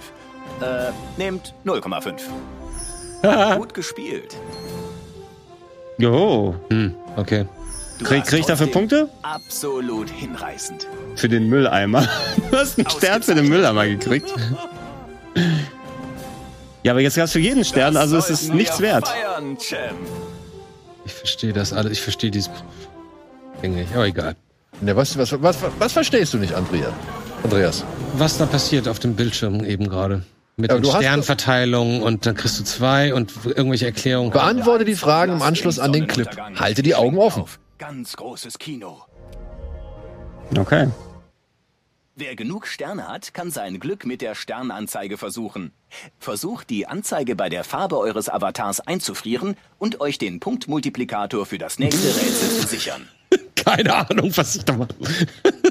Äh, 0.62 0.92
nehmt 1.18 1.54
0,5. 1.66 3.58
Gut 3.58 3.74
gespielt. 3.75 4.36
Jo. 6.01 6.55
Hm, 6.70 6.96
okay. 7.15 7.46
Du 8.00 8.05
Krieg, 8.05 8.25
krieg 8.25 8.39
ich 8.39 8.46
dafür 8.48 8.67
Punkte? 8.67 9.08
Absolut 9.22 10.10
hinreißend. 10.10 10.88
Für 11.15 11.29
den 11.29 11.48
Mülleimer. 11.48 12.08
Du 12.51 12.58
hast 12.58 12.77
einen 12.77 12.89
Stern 12.89 13.22
für 13.22 13.36
den 13.36 13.48
Mülleimer 13.48 13.86
gekriegt. 13.88 14.34
Ja, 16.84 16.93
aber 16.93 17.01
jetzt 17.01 17.15
gab's 17.15 17.31
für 17.31 17.39
jeden 17.39 17.63
Stern, 17.63 17.96
also 17.96 18.17
es 18.17 18.29
ist 18.29 18.53
nichts 18.53 18.79
wert. 18.81 19.08
Feiern. 19.08 19.58
Ich 21.05 21.13
verstehe 21.13 21.53
das 21.53 21.72
alles. 21.72 21.93
Ich 21.93 22.01
verstehe 22.01 22.31
dieses 22.31 22.50
Ding 23.62 23.75
nicht. 23.75 23.93
Aber 23.93 24.08
egal. 24.08 24.36
Ne, 24.81 24.96
was, 24.96 25.17
was, 25.17 25.41
was, 25.41 25.58
was 25.77 25.93
verstehst 25.93 26.34
du 26.34 26.39
nicht, 26.39 26.53
Andrea? 26.53 26.91
Andreas? 27.43 27.86
was 28.13 28.38
da 28.38 28.46
passiert 28.46 28.88
auf 28.88 29.00
dem 29.00 29.15
Bildschirm 29.15 29.63
eben 29.63 29.88
gerade. 29.88 30.24
Mit 30.62 30.72
den 30.72 30.86
Sternverteilungen 30.86 32.03
und 32.03 32.25
dann 32.25 32.36
kriegst 32.36 32.60
du 32.60 32.63
zwei 32.63 33.13
und 33.13 33.34
irgendwelche 33.46 33.86
Erklärungen. 33.88 34.32
Beantworte 34.32 34.86
die 34.86 34.96
Fragen 34.96 35.34
im 35.34 35.41
Anschluss 35.41 35.80
an 35.80 35.91
den 35.91 36.08
Clip. 36.08 36.30
Halte 36.56 36.84
die 36.84 36.96
Augen 36.96 37.18
offen. 37.18 37.46
Ganz 37.77 38.15
großes 38.15 38.60
Kino. 38.60 39.01
Okay. 40.58 40.88
Wer 42.15 42.36
genug 42.36 42.68
Sterne 42.68 43.08
hat, 43.08 43.34
kann 43.34 43.50
sein 43.50 43.80
Glück 43.80 44.06
mit 44.06 44.22
der 44.22 44.36
Sternanzeige 44.36 45.18
versuchen. 45.18 45.72
Versucht 46.20 46.70
die 46.70 46.86
Anzeige 46.86 47.36
bei 47.36 47.50
der 47.50 47.63
Farbe 47.63 47.98
eures 47.98 48.30
Avatars 48.30 48.82
einzufrieren 48.82 49.56
und 49.80 50.01
euch 50.01 50.18
den 50.18 50.39
Punktmultiplikator 50.39 51.46
für 51.46 51.58
das 51.58 51.80
nächste 51.80 52.10
Rätsel 52.10 52.50
zu 52.50 52.68
sichern. 52.68 53.08
Keine 53.55 53.93
Ahnung, 53.93 54.31
was 54.35 54.55
ich 54.55 54.65
da 54.65 54.73
mache. 54.73 54.89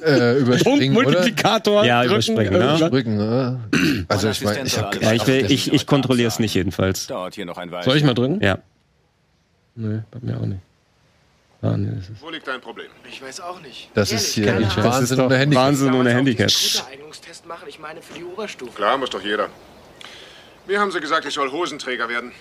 Äh, 0.02 0.38
überspringen, 0.38 0.96
oder? 0.96 1.10
Multiplikator. 1.10 1.84
Ja, 1.84 2.00
drücken, 2.02 2.12
überspringen, 2.12 2.52
ne? 2.52 2.58
irgendwas. 2.58 2.80
Überspringen, 2.80 3.16
ne? 3.18 4.04
Also 4.08 4.28
ich 4.30 4.44
meine, 4.44 4.66
ich 4.66 4.78
habe 4.78 4.98
Ja, 5.00 5.12
ich, 5.12 5.26
will, 5.26 5.50
ich, 5.50 5.72
ich 5.72 5.86
kontrolliere 5.86 6.28
es 6.28 6.38
nicht 6.38 6.54
jedenfalls. 6.54 7.06
Dauert 7.08 7.34
hier 7.34 7.44
noch 7.44 7.58
ein 7.58 7.70
Weilchen. 7.70 7.90
Soll 7.90 7.98
ich 7.98 8.04
mal 8.04 8.14
drücken? 8.14 8.40
Ja. 8.42 8.58
Nee, 9.74 10.00
bei 10.10 10.18
mir 10.20 10.36
auch 10.36 10.46
nicht. 10.46 10.60
Ah, 11.62 11.76
nee, 11.76 11.90
das 11.94 12.08
ist 12.08 12.22
Wo 12.22 12.30
liegt 12.30 12.46
dein 12.46 12.60
Problem? 12.60 12.88
Ich 13.08 13.20
weiß 13.20 13.40
auch 13.40 13.60
nicht. 13.60 13.90
Das 13.94 14.10
Ehrlich, 14.10 14.26
ist 14.26 14.34
hier 14.34 14.56
Ahnung. 14.56 14.62
Wahnsinn 14.70 14.82
Das 14.84 15.10
ist 15.10 15.18
doch 15.18 15.26
ohne 15.26 15.36
Handy. 15.36 15.56
Wahnsinn 15.56 15.94
ohne 15.94 16.14
Handicap. 16.14 16.50
Scooter-Eignungstest 16.50 17.46
machen, 17.46 17.68
ich 17.68 17.78
meine 17.78 18.00
für 18.00 18.14
die 18.14 18.24
Oberstufe. 18.24 18.72
Klar, 18.72 18.96
muss 18.96 19.10
doch 19.10 19.22
jeder. 19.22 19.48
Mir 20.66 20.80
haben 20.80 20.90
sie 20.90 21.00
gesagt, 21.00 21.26
ich 21.26 21.34
soll 21.34 21.50
Hosenträger 21.50 22.08
werden. 22.08 22.32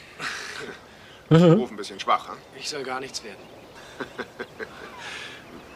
Ruf 1.31 1.71
ein 1.71 1.77
bisschen 1.77 1.99
schwach, 1.99 2.29
hm? 2.29 2.35
Ich 2.57 2.69
soll 2.69 2.83
gar 2.83 2.99
nichts 2.99 3.21
werden. 3.23 3.37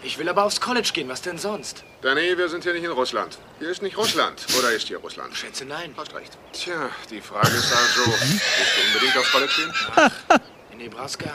Ich 0.05 0.17
will 0.17 0.27
aber 0.27 0.43
aufs 0.43 0.59
College 0.59 0.89
gehen, 0.93 1.07
was 1.07 1.21
denn 1.21 1.37
sonst? 1.37 1.85
Danny, 2.01 2.37
wir 2.37 2.49
sind 2.49 2.63
hier 2.63 2.73
nicht 2.73 2.83
in 2.83 2.91
Russland. 2.91 3.37
Hier 3.59 3.69
ist 3.69 3.81
nicht 3.81 3.97
Russland. 3.97 4.45
Oder 4.59 4.71
ist 4.71 4.87
hier 4.89 4.97
Russland? 4.97 5.33
Schätze, 5.33 5.63
nein. 5.63 5.93
Hast 5.95 6.13
recht. 6.13 6.37
Tja, 6.51 6.89
die 7.09 7.21
Frage 7.21 7.47
ist 7.47 7.71
also, 7.71 8.11
willst 8.11 8.41
du 8.75 8.87
unbedingt 8.87 9.17
aufs 9.17 9.31
College 9.31 9.51
gehen? 9.55 10.41
In 10.73 10.79
Nebraska? 10.79 11.29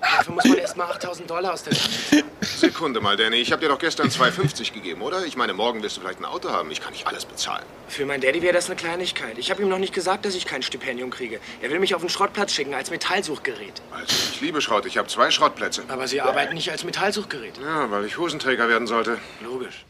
Dafür 0.00 0.34
muss 0.34 0.44
man 0.44 0.58
erst 0.58 0.76
mal 0.76 0.90
8000 0.90 1.30
Dollar 1.30 1.52
aus 1.52 1.62
der 1.62 1.74
Tasche. 1.74 2.24
Sekunde 2.40 3.00
mal, 3.00 3.16
Danny. 3.16 3.36
Ich 3.36 3.52
habe 3.52 3.62
dir 3.62 3.68
doch 3.68 3.78
gestern 3.78 4.08
2,50 4.08 4.72
gegeben, 4.72 5.00
oder? 5.02 5.24
Ich 5.24 5.36
meine, 5.36 5.52
morgen 5.52 5.80
wirst 5.84 5.96
du 5.96 6.00
vielleicht 6.00 6.18
ein 6.18 6.24
Auto 6.24 6.50
haben. 6.50 6.72
Ich 6.72 6.80
kann 6.80 6.92
nicht 6.92 7.06
alles 7.06 7.24
bezahlen. 7.24 7.62
Für 7.86 8.04
meinen 8.04 8.20
Daddy 8.20 8.42
wäre 8.42 8.52
das 8.52 8.66
eine 8.66 8.74
Kleinigkeit. 8.74 9.38
Ich 9.38 9.52
habe 9.52 9.62
ihm 9.62 9.68
noch 9.68 9.78
nicht 9.78 9.94
gesagt, 9.94 10.24
dass 10.24 10.34
ich 10.34 10.44
kein 10.44 10.62
Stipendium 10.64 11.10
kriege. 11.10 11.38
Er 11.62 11.70
will 11.70 11.78
mich 11.78 11.94
auf 11.94 12.00
den 12.00 12.10
Schrottplatz 12.10 12.52
schicken 12.52 12.74
als 12.74 12.90
Metallsuchgerät. 12.90 13.80
Also, 13.92 14.06
ich 14.32 14.40
liebe 14.40 14.60
Schrott. 14.60 14.86
Ich 14.86 14.98
habe 14.98 15.06
zwei 15.06 15.30
Schrottplätze. 15.30 15.84
Aber 15.86 16.08
Sie 16.08 16.20
arbeiten 16.20 16.54
nicht 16.54 16.72
als 16.72 16.82
Metallsuchgerät. 16.82 17.58
Ja, 17.62 17.88
weil 17.92 18.04
ich 18.06 18.18
Hosenträger 18.18 18.68
werden 18.68 18.88
sollte. 18.88 19.18
Logisch. 19.40 19.84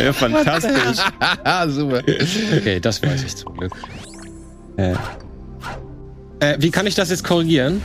Ja, 0.00 0.12
fantastisch. 0.12 1.04
Super. 1.66 2.02
Okay, 2.56 2.78
das 2.78 3.02
weiß 3.02 3.24
ich 3.24 3.36
zum 3.36 3.56
Glück. 3.56 3.72
äh, 4.76 4.94
Äh, 6.40 6.56
wie 6.58 6.70
kann 6.70 6.86
ich 6.86 6.94
das 6.94 7.10
jetzt 7.10 7.24
korrigieren? 7.24 7.82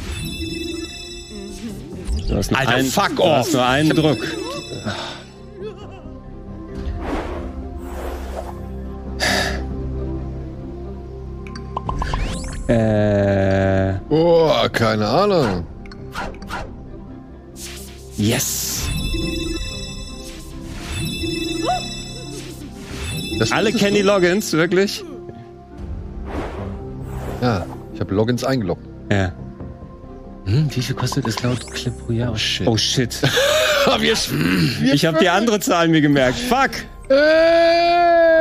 du 2.28 2.38
hast 2.38 2.52
nur 2.52 2.60
Alter, 2.60 2.72
einen, 2.72 2.88
fuck 2.88 3.16
du 3.18 3.24
off. 3.24 3.38
hast 3.46 3.54
nur 3.54 3.66
einen 3.66 3.90
Druck. 3.90 4.18
Äh, 12.68 13.94
Oh, 14.10 14.50
keine 14.72 15.08
Ahnung. 15.08 15.66
yes. 18.18 18.88
Das 23.38 23.52
Alle 23.52 23.72
Kenny 23.74 24.02
Loggins, 24.02 24.54
wirklich? 24.54 25.04
Ich 27.96 28.02
habe 28.02 28.14
Logins 28.14 28.44
eingeloggt. 28.44 28.86
Ja. 29.10 29.32
Hm, 30.46 30.68
wie 30.70 30.82
viel 30.82 30.96
kostet 30.96 31.26
es 31.28 31.42
laut 31.42 31.66
Clip 31.72 31.98
pro 31.98 32.12
Jahr? 32.12 32.34
Oh 32.34 32.36
shit. 32.36 32.68
Oh 32.68 32.78
shit. 32.78 33.22
wir 34.00 34.14
Ich 34.94 35.06
habe 35.06 35.18
die 35.20 35.30
andere 35.30 35.60
Zahl 35.62 35.88
mir 35.88 36.02
gemerkt. 36.02 36.38
Fuck. 36.38 36.72
äh, 37.10 37.16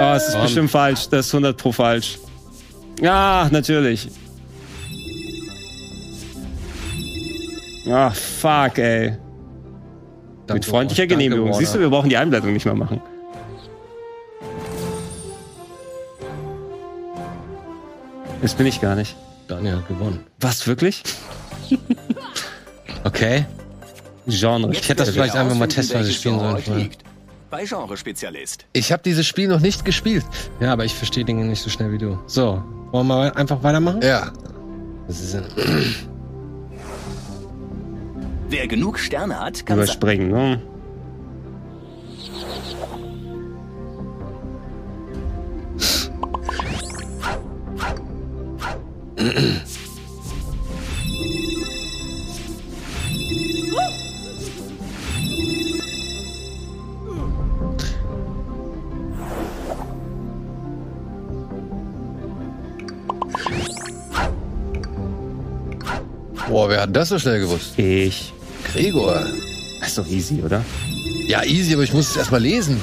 Oh, 0.00 0.12
es 0.16 0.28
ist 0.28 0.40
bestimmt 0.42 0.70
falsch. 0.70 1.08
Das 1.08 1.26
ist 1.26 1.34
100 1.34 1.56
pro 1.56 1.70
falsch. 1.70 2.18
Ja, 3.00 3.48
natürlich. 3.52 4.08
Ah, 7.88 8.10
fuck, 8.10 8.78
ey. 8.78 9.16
Mit 10.52 10.64
freundlicher 10.64 11.06
Genehmigung. 11.06 11.52
Siehst 11.54 11.74
du, 11.76 11.80
wir 11.80 11.90
brauchen 11.90 12.08
die 12.08 12.16
Einbleitung 12.16 12.52
nicht 12.52 12.64
mehr 12.64 12.74
machen. 12.74 13.00
Das 18.42 18.54
bin 18.54 18.66
ich 18.66 18.80
gar 18.80 18.94
nicht. 18.96 19.16
Daniel 19.48 19.76
hat 19.76 19.88
gewonnen. 19.88 20.20
Was, 20.40 20.66
wirklich? 20.66 21.02
Okay. 23.04 23.44
Genre. 24.26 24.72
Ich 24.72 24.88
hätte 24.88 25.04
das 25.04 25.10
vielleicht 25.10 25.36
einfach 25.36 25.54
mal 25.56 25.68
testweise 25.68 26.10
spielen 26.10 26.38
sollen. 26.38 26.90
Bei 27.50 27.64
Genre-Spezialist. 27.64 28.64
Ich 28.72 28.90
habe 28.90 29.02
dieses 29.02 29.26
Spiel 29.26 29.46
noch 29.46 29.60
nicht 29.60 29.84
gespielt. 29.84 30.24
Ja, 30.58 30.72
aber 30.72 30.84
ich 30.86 30.94
verstehe 30.94 31.24
Dinge 31.24 31.44
nicht 31.44 31.60
so 31.60 31.68
schnell 31.68 31.92
wie 31.92 31.98
du. 31.98 32.18
So, 32.26 32.62
wollen 32.90 33.06
wir 33.06 33.14
mal 33.14 33.32
einfach 33.32 33.62
weitermachen? 33.62 34.00
Ja. 34.02 34.32
Das 35.06 35.20
ist, 35.20 35.36
Wer 38.48 38.66
genug 38.66 38.98
Sterne 38.98 39.38
hat, 39.38 39.66
kann 39.66 39.76
Überspringen, 39.76 40.30
ne? 40.30 40.62
Boah, 49.34 49.40
wer 66.68 66.82
hat 66.82 66.94
das 66.94 67.08
so 67.08 67.18
schnell 67.18 67.40
gewusst? 67.40 67.76
Ich. 67.76 68.32
Gregor. 68.72 69.26
Das 69.80 69.88
ist 69.88 69.98
doch 69.98 70.06
easy, 70.06 70.44
oder? 70.44 70.64
Ja, 71.26 71.42
easy, 71.42 71.74
aber 71.74 71.82
ich 71.82 71.92
muss 71.92 72.10
es 72.10 72.16
erstmal 72.16 72.42
lesen. 72.42 72.80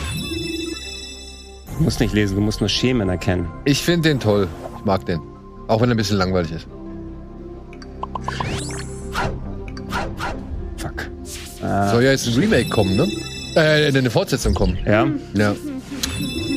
Du 1.77 1.83
musst 1.85 2.01
nicht 2.01 2.13
lesen, 2.13 2.35
du 2.35 2.41
musst 2.41 2.59
nur 2.59 2.67
Schemen 2.67 3.07
erkennen. 3.07 3.49
Ich 3.63 3.81
finde 3.81 4.09
den 4.09 4.19
toll. 4.19 4.49
Ich 4.77 4.83
mag 4.83 5.05
den. 5.05 5.30
Auch 5.71 5.79
wenn 5.79 5.89
er 5.89 5.93
ein 5.93 5.97
bisschen 5.97 6.17
langweilig 6.17 6.51
ist. 6.51 6.67
Fuck. 10.75 11.09
Soll 11.91 12.03
ja 12.03 12.11
jetzt 12.11 12.27
ein 12.27 12.33
Remake 12.33 12.67
kommen, 12.67 12.97
ne? 12.97 13.07
Äh, 13.55 13.87
eine 13.87 14.09
Fortsetzung 14.09 14.53
kommen. 14.53 14.77
Ja? 14.85 15.07
Ja. 15.33 15.55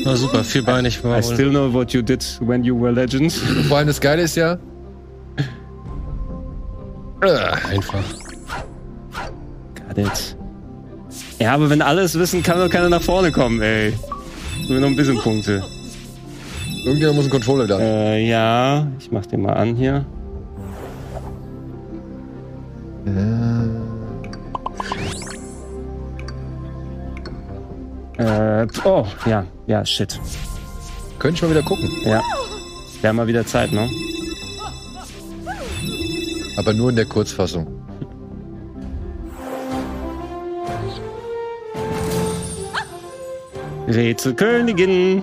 na 0.04 0.16
super, 0.16 0.42
vierbeinig 0.42 1.04
war 1.04 1.20
I 1.20 1.22
still 1.22 1.50
know 1.50 1.72
what 1.72 1.92
you 1.92 2.02
did 2.02 2.24
when 2.40 2.64
you 2.64 2.76
were 2.76 2.90
legend. 2.90 3.32
Vor 3.68 3.78
allem 3.78 3.86
das 3.86 4.00
Geile 4.00 4.22
ist 4.22 4.34
ja. 4.34 4.58
Äh, 7.22 7.28
einfach. 7.70 8.02
Got 9.76 9.98
it. 9.98 10.36
Ja, 11.38 11.54
aber 11.54 11.70
wenn 11.70 11.82
alle 11.82 12.02
es 12.02 12.18
wissen, 12.18 12.42
kann 12.42 12.58
doch 12.58 12.68
keiner 12.68 12.88
nach 12.88 13.02
vorne 13.02 13.30
kommen, 13.30 13.62
ey. 13.62 13.94
Nur 14.68 14.80
noch 14.80 14.88
ein 14.88 14.96
bisschen 14.96 15.18
Punkte. 15.18 15.62
Irgendjemand 16.84 17.16
muss 17.16 17.24
einen 17.24 17.32
Controller 17.32 17.66
da. 17.66 17.78
Äh, 17.78 18.28
ja, 18.28 18.86
ich 18.98 19.10
mach 19.10 19.26
den 19.26 19.42
mal 19.42 19.54
an 19.54 19.74
hier. 19.74 20.04
Äh, 28.18 28.66
oh, 28.84 29.06
ja, 29.26 29.44
ja, 29.66 29.84
shit. 29.84 30.18
Könnte 31.18 31.36
ich 31.36 31.42
mal 31.42 31.50
wieder 31.50 31.62
gucken. 31.62 31.90
Ja. 32.04 32.22
Wir 33.00 33.08
haben 33.08 33.16
mal 33.16 33.26
wieder 33.26 33.44
Zeit, 33.44 33.72
ne? 33.72 33.88
Aber 36.56 36.72
nur 36.72 36.90
in 36.90 36.96
der 36.96 37.06
Kurzfassung. 37.06 37.66
Rätselkönigin. 43.88 45.22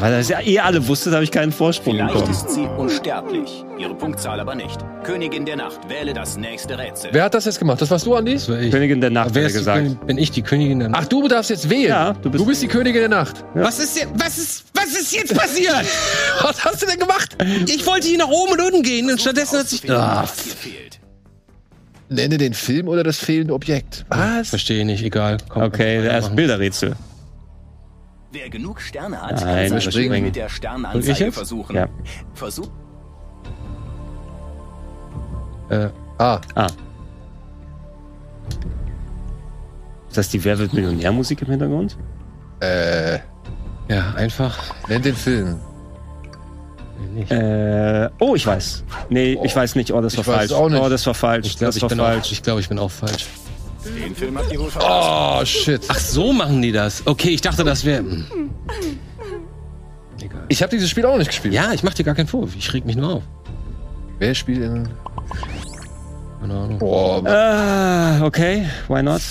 Weil 0.00 0.12
das 0.12 0.28
ja 0.28 0.40
ihr 0.40 0.64
alle 0.64 0.86
wusstet, 0.88 1.12
habe 1.12 1.24
ich 1.24 1.30
keinen 1.30 1.52
Vorsprung 1.52 1.94
Vielleicht 1.94 2.14
bekommen. 2.14 2.30
ist 2.32 2.50
sie 2.50 2.62
unsterblich. 2.78 3.64
Ihre 3.78 3.94
Punktzahl 3.94 4.40
aber 4.40 4.54
nicht. 4.54 4.78
Königin 5.04 5.44
der 5.44 5.56
Nacht, 5.56 5.88
wähle 5.88 6.12
das 6.14 6.36
nächste 6.36 6.78
Rätsel. 6.78 7.10
Wer 7.12 7.24
hat 7.24 7.34
das 7.34 7.44
jetzt 7.44 7.58
gemacht? 7.58 7.80
Das 7.80 7.90
warst 7.90 8.06
du, 8.06 8.14
Andi? 8.14 8.34
Das 8.34 8.48
war 8.48 8.58
ich. 8.58 8.70
Königin 8.70 9.00
der 9.00 9.10
Nacht, 9.10 9.30
Wer 9.34 9.44
hat 9.44 9.44
er 9.44 9.46
ist 9.48 9.52
die 9.54 9.58
gesagt. 9.58 9.78
Königin, 9.78 10.06
bin 10.06 10.18
ich 10.18 10.30
die 10.30 10.42
Königin 10.42 10.78
der 10.80 10.88
Nacht? 10.88 11.02
Ach, 11.04 11.08
du 11.08 11.28
darfst 11.28 11.50
jetzt 11.50 11.68
wählen. 11.70 11.88
Ja, 11.88 12.12
du 12.14 12.30
bist- 12.30 12.42
du 12.42 12.46
bist 12.48 12.62
die 12.62 12.68
Königin 12.68 13.00
der 13.00 13.08
Nacht. 13.10 13.44
was 13.54 13.78
ist, 13.78 14.06
was 14.14 14.38
ist, 14.38 14.64
was 14.74 14.86
ist 14.98 15.12
jetzt 15.14 15.34
passiert? 15.36 15.84
Was 16.42 16.64
hast 16.64 16.82
du 16.82 16.86
denn 16.86 16.98
gemacht? 16.98 17.36
ich 17.66 17.84
wollte 17.86 18.08
hier 18.08 18.16
nach 18.18 18.28
oben 18.28 18.52
und 18.52 18.60
unten 18.60 18.82
gehen 18.82 19.10
und 19.10 19.20
stattdessen 19.20 19.58
hat 19.58 19.68
sich... 19.68 19.90
Ah, 19.90 20.22
was 20.22 20.46
ihr 20.46 20.52
fehlt. 20.52 21.00
Nenne 22.08 22.38
den 22.38 22.54
Film 22.54 22.88
oder 22.88 23.02
das 23.04 23.18
fehlende 23.18 23.52
Objekt. 23.54 24.04
Was? 24.08 24.48
verstehe 24.48 24.84
nicht, 24.86 25.04
egal. 25.04 25.36
Komm, 25.48 25.62
Okay, 25.64 25.96
erst 25.96 26.06
weitermachen. 26.06 26.36
Bilderrätsel. 26.36 26.96
Wer 28.32 28.48
genug 28.48 28.80
Sterne 28.80 29.20
hat, 29.20 29.32
Nein, 29.32 29.40
kann 29.40 29.56
wir 29.56 29.80
sein 29.80 29.80
springen. 29.92 30.22
Mit 30.24 30.36
der 30.36 30.48
jetzt? 31.26 31.34
versuchen. 31.34 31.74
Ja. 31.76 31.88
Versuch 32.34 32.68
Äh, 35.68 35.88
ah, 36.18 36.40
Ah. 36.54 36.66
Ist 40.08 40.16
das 40.16 40.28
die 40.28 40.42
Wer 40.44 40.58
wird 40.58 40.72
Millionär-Musik 40.72 41.42
im 41.42 41.48
Hintergrund? 41.48 41.96
äh, 42.60 43.18
Ja, 43.88 44.12
einfach. 44.16 44.58
nenn 44.88 45.02
den 45.02 45.14
Film. 45.16 45.60
Nicht. 47.14 47.30
Äh, 47.32 48.08
oh, 48.20 48.34
ich 48.36 48.46
weiß. 48.46 48.84
Nee, 49.08 49.38
ich 49.42 49.56
weiß 49.56 49.74
nicht. 49.74 49.92
Oh, 49.92 50.00
das 50.00 50.14
war 50.16 50.20
Ich 50.20 50.26
falsch. 50.26 50.44
es 50.46 50.52
auch 50.52 50.68
nicht. 50.68 50.80
Oh, 50.80 50.88
das 50.88 51.06
war 51.06 51.14
falsch. 51.14 51.46
Ich 51.46 51.56
glaube, 51.58 51.74
auch- 52.00 52.30
ich, 52.30 52.42
glaub, 52.42 52.58
ich 52.60 52.68
bin 52.68 52.78
auch 52.78 52.90
falsch. 52.90 53.26
Den 53.84 54.14
Film 54.14 54.36
habt 54.38 54.52
ihr 54.52 54.60
wohl 54.60 54.70
verpasst. 54.70 55.08
Oh, 55.10 55.44
shit. 55.44 55.82
Ach, 55.88 55.98
so 55.98 56.32
machen 56.32 56.60
die 56.62 56.72
das. 56.72 57.06
Okay, 57.06 57.30
ich 57.30 57.40
dachte, 57.40 57.64
das 57.64 57.84
wäre. 57.84 58.04
Egal. 60.20 60.44
Ich 60.48 60.62
habe 60.62 60.70
dieses 60.70 60.90
Spiel 60.90 61.04
auch 61.06 61.16
nicht 61.16 61.28
gespielt. 61.28 61.54
Ja, 61.54 61.72
ich 61.72 61.82
mach 61.82 61.94
dir 61.94 62.04
gar 62.04 62.14
keinen 62.14 62.26
Vorwurf. 62.26 62.54
Ich 62.56 62.72
reg 62.72 62.84
mich 62.84 62.96
nur 62.96 63.14
auf. 63.16 63.22
Wer 64.18 64.34
spielt 64.34 64.62
in. 64.62 64.88
Keine 66.40 66.54
Ahnung. 66.54 66.78
Boah, 66.78 67.24
Ah, 67.26 68.24
okay. 68.24 68.66
Why 68.88 69.02
not? 69.02 69.22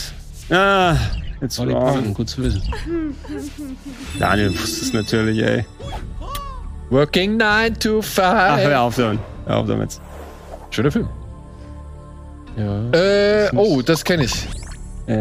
Ah, 0.50 0.96
it's 1.42 1.60
Olli 1.60 1.74
Parton, 1.74 2.06
wrong. 2.06 2.14
gut 2.16 2.30
zu 2.30 2.44
wissen. 2.44 2.62
Daniel 4.18 4.52
wusste 4.60 4.86
es 4.86 4.94
natürlich, 4.94 5.40
ey. 5.44 5.66
Working 6.90 7.38
9 7.38 7.76
to 7.80 8.02
5. 8.02 8.20
Ach, 8.20 8.58
hör 8.58 8.82
auf 8.82 8.96
damit. 8.96 9.20
Hör 9.46 9.58
auf 9.58 9.68
damit. 9.68 10.00
Schöner 10.72 10.92
Film. 10.92 11.08
Ja. 12.60 12.92
Äh, 12.92 13.50
oh, 13.56 13.82
das 13.82 14.04
kenne 14.04 14.26
ich. 14.26 14.48
Äh, 15.08 15.14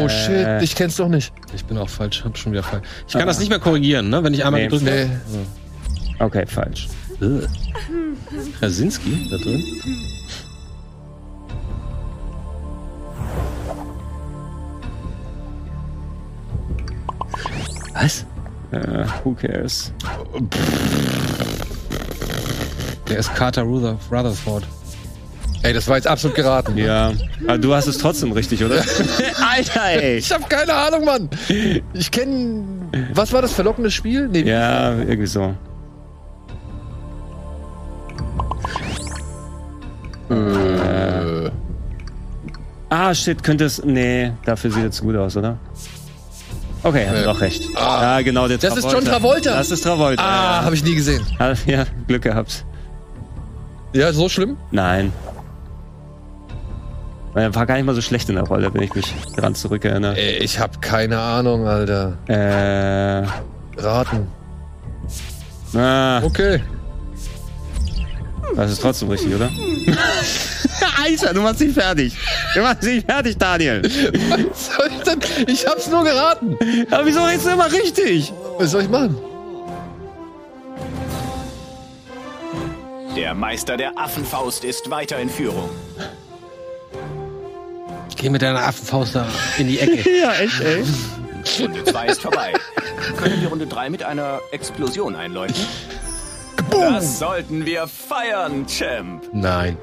Äh, 0.00 0.04
oh, 0.04 0.08
shit, 0.08 0.62
ich 0.62 0.74
kenn's 0.74 0.96
doch 0.96 1.08
nicht. 1.08 1.32
Ich 1.54 1.64
bin 1.64 1.76
auch 1.78 1.88
falsch, 1.88 2.22
hab 2.24 2.38
schon 2.38 2.52
wieder 2.52 2.62
falsch. 2.62 2.86
Ich 3.08 3.14
kann 3.14 3.26
das 3.26 3.38
nicht 3.38 3.48
mehr 3.50 3.58
korrigieren, 3.58 4.08
ne? 4.08 4.22
Wenn 4.22 4.32
ich 4.34 4.44
einmal 4.44 4.60
Nee. 4.62 4.68
gedrückt 4.68 4.84
Nee. 4.84 5.08
Okay, 6.20 6.46
falsch. 6.46 6.88
habe. 7.20 7.46
Krasinski 8.58 9.28
da 9.30 9.36
drin. 9.38 9.62
Was? 17.94 18.24
Äh, 18.72 19.04
who 19.22 19.34
cares? 19.34 19.92
Der 23.08 23.18
ist 23.18 23.34
Carter 23.34 23.62
Ruther 23.62 23.96
Rutherford. 24.10 24.64
Ey, 25.64 25.72
das 25.72 25.88
war 25.88 25.96
jetzt 25.96 26.06
absolut 26.06 26.36
geraten. 26.36 26.76
Ja. 26.76 27.12
Aber 27.46 27.56
du 27.58 27.74
hast 27.74 27.86
es 27.86 27.96
trotzdem 27.98 28.32
richtig, 28.32 28.62
oder? 28.62 28.76
Alter, 29.50 29.82
ey. 29.86 30.18
Ich 30.18 30.30
hab 30.30 30.48
keine 30.50 30.74
Ahnung, 30.74 31.04
Mann. 31.06 31.30
Ich 31.94 32.10
kenne. 32.10 32.64
Was 33.14 33.32
war 33.32 33.40
das 33.42 33.52
verlockende 33.52 33.90
Spiel? 33.90 34.28
Nee, 34.28 34.42
Ja, 34.42 34.92
irgendwie 34.92 35.26
so. 35.26 35.54
Äh, 40.30 41.50
Ah, 42.90 43.12
shit, 43.12 43.42
könnte 43.42 43.64
es. 43.64 43.82
Nee, 43.84 44.32
dafür 44.44 44.70
sieht 44.70 44.84
es 44.84 45.00
gut 45.00 45.16
aus, 45.16 45.36
oder? 45.36 45.56
Okay, 46.84 47.06
hat 47.08 47.16
Nee. 47.16 47.24
doch 47.24 47.40
recht. 47.40 47.64
ja, 47.74 48.20
genau, 48.20 48.46
der 48.46 48.58
Das 48.58 48.76
ist 48.76 48.90
John 48.92 49.04
Travolta. 49.04 49.54
Das 49.56 49.70
ist 49.70 49.82
Travolta. 49.82 50.22
ah, 50.22 50.62
habe 50.64 50.74
ich 50.76 50.84
nie 50.84 50.94
gesehen. 50.94 51.26
ja. 51.40 51.54
ja, 51.66 51.84
Glück 52.06 52.22
gehabt. 52.22 52.64
Ja, 53.94 54.12
so 54.12 54.28
schlimm? 54.28 54.56
Nein. 54.70 55.12
Er 57.34 57.54
war 57.54 57.66
gar 57.66 57.74
nicht 57.76 57.84
mal 57.84 57.94
so 57.94 58.00
schlecht 58.00 58.28
in 58.28 58.36
der 58.36 58.44
Rolle, 58.44 58.72
wenn 58.72 58.82
ich 58.82 58.94
mich 58.94 59.12
dran 59.36 59.54
zurückerinnere. 59.54 60.16
Ey, 60.16 60.38
ich 60.38 60.58
hab 60.60 60.80
keine 60.80 61.18
Ahnung, 61.18 61.66
Alter. 61.66 62.16
Äh. 62.28 63.26
Raten. 63.80 64.28
Ah, 65.76 66.22
Okay. 66.22 66.62
das 68.54 68.70
ist 68.70 68.80
trotzdem 68.80 69.08
richtig, 69.10 69.34
oder? 69.34 69.50
Alter, 71.02 71.34
du 71.34 71.40
machst 71.40 71.60
dich 71.60 71.74
fertig. 71.74 72.16
Du 72.54 72.60
machst 72.62 72.84
dich 72.84 73.04
fertig, 73.04 73.36
Daniel. 73.36 73.82
Was 73.82 74.66
soll 74.66 74.88
ich 74.96 75.02
denn? 75.02 75.48
Ich 75.48 75.66
hab's 75.66 75.88
nur 75.90 76.04
geraten. 76.04 76.56
Aber 76.90 77.04
wieso 77.04 77.20
redest 77.24 77.46
du 77.46 77.50
immer 77.50 77.70
richtig? 77.72 78.32
Was 78.58 78.70
soll 78.70 78.82
ich 78.82 78.88
machen? 78.88 79.16
Der 83.16 83.34
Meister 83.34 83.76
der 83.76 83.96
Affenfaust 83.98 84.64
ist 84.64 84.90
weiter 84.90 85.18
in 85.18 85.28
Führung. 85.30 85.68
Geh 88.24 88.30
mit 88.30 88.40
deiner 88.40 88.66
Affenfaust 88.66 89.14
da 89.14 89.26
in 89.58 89.68
die 89.68 89.78
Ecke. 89.78 90.02
Ja, 90.18 90.32
echt, 90.32 90.58
ey. 90.62 90.82
Runde 91.60 91.84
2 91.84 92.06
ist 92.06 92.22
vorbei. 92.22 92.54
Können 93.18 93.42
wir 93.42 93.48
Runde 93.50 93.66
3 93.66 93.90
mit 93.90 94.02
einer 94.02 94.40
Explosion 94.50 95.14
einläuten? 95.14 95.54
Das 96.70 97.18
sollten 97.18 97.66
wir 97.66 97.86
feiern, 97.86 98.66
Champ. 98.66 99.24
Nein. 99.34 99.76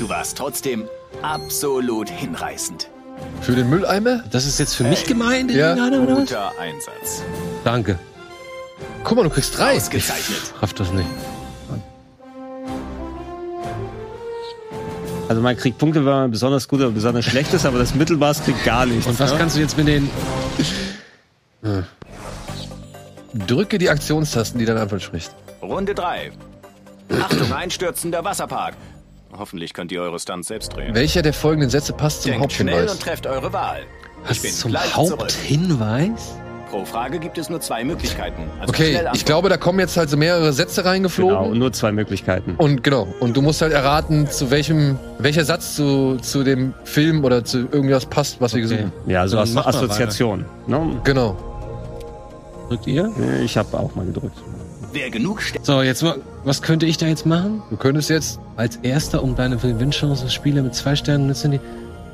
Du 0.00 0.08
warst 0.08 0.36
trotzdem 0.36 0.88
absolut 1.22 2.10
hinreißend. 2.10 2.88
Für 3.40 3.52
den 3.52 3.70
Mülleimer? 3.70 4.24
Das 4.32 4.44
ist 4.44 4.58
jetzt 4.58 4.74
für 4.74 4.82
mich 4.82 5.04
gemeint? 5.04 5.52
Ja. 5.52 5.74
Oder 5.74 6.08
was? 6.08 6.18
Guter 6.18 6.58
Einsatz. 6.58 7.22
Danke. 7.62 8.00
Guck 9.04 9.16
mal, 9.16 9.22
du 9.22 9.30
kriegst 9.30 9.56
drei. 9.56 9.76
Ausgezeichnet. 9.76 10.40
Raff 10.60 10.74
das 10.74 10.90
nicht. 10.90 11.06
Also 15.28 15.42
man 15.42 15.56
kriegt 15.56 15.78
Punkte, 15.78 16.00
wenn 16.00 16.12
man 16.12 16.30
besonders 16.30 16.68
gut 16.68 16.80
oder 16.80 16.90
besonders 16.90 17.24
schlecht 17.24 17.52
ist, 17.52 17.66
aber 17.66 17.78
das 17.78 17.94
Mittelmaß 17.94 18.44
kriegt 18.44 18.64
gar 18.64 18.86
nichts. 18.86 19.06
Und 19.06 19.18
was 19.18 19.32
ne? 19.32 19.38
kannst 19.38 19.56
du 19.56 19.60
jetzt 19.60 19.76
mit 19.76 19.88
den. 19.88 20.08
Drücke 23.46 23.78
die 23.78 23.90
Aktionstasten, 23.90 24.58
die 24.58 24.64
dein 24.64 24.78
Anfall 24.78 25.00
spricht. 25.00 25.32
Runde 25.62 25.94
3. 25.94 26.30
Achtung, 27.20 27.52
einstürzender 27.52 28.24
Wasserpark. 28.24 28.74
Hoffentlich 29.36 29.74
könnt 29.74 29.92
ihr 29.92 30.00
eure 30.00 30.18
Stunts 30.18 30.48
selbst 30.48 30.74
drehen. 30.74 30.94
Welcher 30.94 31.22
der 31.22 31.32
folgenden 31.34 31.70
Sätze 31.70 31.92
passt 31.92 32.22
zum 32.22 32.32
Denkt 32.32 32.52
schnell 32.52 32.72
Haupthinweis? 32.74 32.92
und 32.92 33.02
trefft 33.02 33.26
eure 33.26 33.52
Wahl. 33.52 33.82
Was 34.22 34.36
ich 34.38 34.42
bin 34.42 34.52
zum 34.52 34.70
gleich 34.70 34.92
zurück. 34.92 35.28
Pro 36.70 36.84
Frage 36.84 37.18
gibt 37.20 37.38
es 37.38 37.48
nur 37.48 37.60
zwei 37.60 37.84
Möglichkeiten. 37.84 38.42
Also 38.60 38.70
Okay, 38.70 38.98
ich 39.14 39.24
glaube, 39.24 39.48
da 39.48 39.56
kommen 39.56 39.78
jetzt 39.78 39.96
halt 39.96 40.10
so 40.10 40.16
mehrere 40.16 40.52
Sätze 40.52 40.80
Genau, 40.82 40.90
reingeflogen. 40.90 41.58
nur 41.58 41.72
zwei 41.72 41.92
Möglichkeiten. 41.92 42.54
Und 42.58 42.82
genau, 42.82 43.06
und 43.20 43.36
du 43.36 43.42
musst 43.42 43.62
halt 43.62 43.72
erraten, 43.72 44.28
zu 44.28 44.50
welchem, 44.50 44.98
welcher 45.18 45.44
Satz 45.44 45.76
zu, 45.76 46.16
zu 46.20 46.42
dem 46.42 46.74
Film 46.84 47.24
oder 47.24 47.44
zu 47.44 47.68
irgendwas 47.70 48.06
passt, 48.06 48.40
was 48.40 48.52
wir 48.54 48.58
Okay. 48.64 48.74
gesungen 48.74 48.92
haben. 49.04 49.10
Ja, 49.10 49.28
so 49.28 49.38
As 49.38 49.52
mal 49.52 49.62
Assoziation. 49.66 50.44
Ne? 50.66 51.00
Genau. 51.04 51.36
Drückt 52.68 52.86
ihr? 52.88 53.12
Ich 53.44 53.56
habe 53.56 53.78
auch 53.78 53.94
mal 53.94 54.04
gedrückt. 54.06 54.36
Wer 54.92 55.10
genug 55.10 55.42
So, 55.62 55.82
jetzt 55.82 56.02
mal. 56.02 56.16
Was 56.44 56.62
könnte 56.62 56.86
ich 56.86 56.96
da 56.96 57.06
jetzt 57.06 57.26
machen? 57.26 57.62
Du 57.70 57.76
könntest 57.76 58.10
jetzt, 58.10 58.40
Als 58.56 58.76
erster, 58.82 59.22
um 59.22 59.36
deine 59.36 59.56
Gewinnchance 59.58 60.30
Spieler 60.30 60.62
mit 60.62 60.74
zwei 60.74 60.96
Sternen 60.96 61.26
nützen, 61.26 61.50
die 61.52 61.60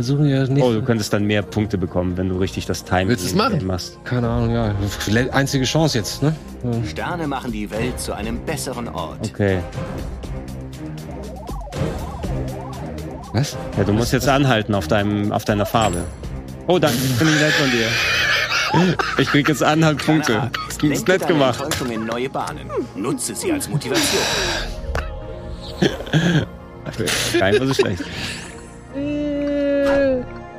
versuchen 0.02 0.28
ja 0.28 0.44
nicht. 0.46 0.62
Oh, 0.62 0.72
du 0.72 0.82
könntest 0.82 1.12
dann 1.12 1.24
mehr 1.24 1.42
Punkte 1.42 1.78
bekommen, 1.78 2.16
wenn 2.16 2.28
du 2.28 2.36
richtig 2.36 2.66
das 2.66 2.84
Timing 2.84 3.08
Willst 3.08 3.24
du 3.24 3.28
es 3.28 3.34
machen? 3.34 3.64
machst. 3.66 3.98
Keine 4.04 4.28
Ahnung, 4.28 4.52
ja. 4.52 4.74
Einzige 5.32 5.64
Chance 5.64 5.98
jetzt, 5.98 6.22
ne? 6.22 6.34
Ja. 6.64 6.70
Sterne 6.88 7.26
machen 7.26 7.52
die 7.52 7.70
Welt 7.70 7.98
zu 7.98 8.12
einem 8.12 8.40
besseren 8.44 8.88
Ort. 8.88 9.18
Okay. 9.32 9.58
Was? 13.32 13.56
Ja, 13.78 13.84
du 13.84 13.92
musst 13.92 14.12
jetzt 14.12 14.28
anhalten 14.28 14.74
auf, 14.74 14.88
deinem, 14.88 15.32
auf 15.32 15.44
deiner 15.44 15.64
Farbe. 15.64 16.04
Oh, 16.66 16.78
danke, 16.78 16.98
finde 16.98 17.32
ich 17.32 17.40
nett 17.40 17.52
von 17.52 17.70
dir. 17.70 17.86
Ich 19.18 19.28
krieg 19.28 19.48
jetzt 19.48 19.62
Anhaltpunkte. 19.62 20.38
Aha. 20.38 20.50
Das 20.68 20.78
ist 20.78 21.06
nett 21.06 21.26
gemacht. 21.26 21.62
In 21.90 22.06
neue 22.06 22.28
Bahnen. 22.28 22.70
Nutze 22.94 23.34
sie 23.34 23.52
als 23.52 23.68
Motivation. 23.68 24.22
Nicht 26.98 27.40
mal 27.40 27.66
so 27.66 27.74
schlecht. 27.74 28.02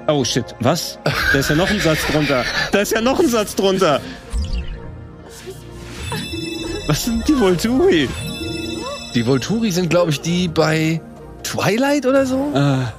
Oh 0.07 0.23
shit, 0.23 0.45
was? 0.59 0.99
Da 1.31 1.39
ist 1.39 1.49
ja 1.49 1.55
noch 1.55 1.69
ein 1.69 1.79
Satz 1.79 2.05
drunter. 2.11 2.43
Da 2.71 2.79
ist 2.79 2.91
ja 2.91 3.01
noch 3.01 3.19
ein 3.19 3.27
Satz 3.27 3.55
drunter. 3.55 4.01
Was 6.87 7.05
sind 7.05 7.27
die 7.27 7.33
Volturi? 7.33 8.09
die 9.13 9.25
Volturi 9.25 9.71
sind, 9.71 9.89
glaube 9.89 10.11
ich, 10.11 10.21
die 10.21 10.47
bei 10.47 11.01
Twilight 11.43 12.05
oder 12.05 12.25
so? 12.25 12.51
Ah. 12.53 12.93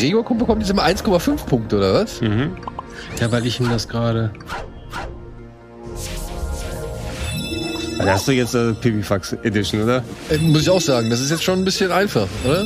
Gregor 0.00 0.24
kommt- 0.24 0.40
bekommt 0.40 0.62
jetzt 0.62 0.70
immer 0.70 0.82
1,5 0.84 1.46
Punkte, 1.46 1.76
oder 1.78 1.94
was? 1.94 2.20
Mhm. 2.20 2.56
Ja, 3.20 3.30
weil 3.32 3.46
ich 3.46 3.60
ihm 3.60 3.68
das 3.70 3.88
gerade. 3.88 4.30
Da 7.98 8.06
hast 8.06 8.26
du 8.26 8.32
jetzt 8.32 8.54
äh, 8.54 8.72
Pipifax 8.72 9.34
Edition, 9.42 9.82
oder? 9.82 10.02
Äh, 10.30 10.38
muss 10.38 10.62
ich 10.62 10.70
auch 10.70 10.80
sagen, 10.80 11.10
das 11.10 11.20
ist 11.20 11.30
jetzt 11.30 11.44
schon 11.44 11.58
ein 11.58 11.64
bisschen 11.66 11.92
einfach, 11.92 12.26
oder? 12.46 12.64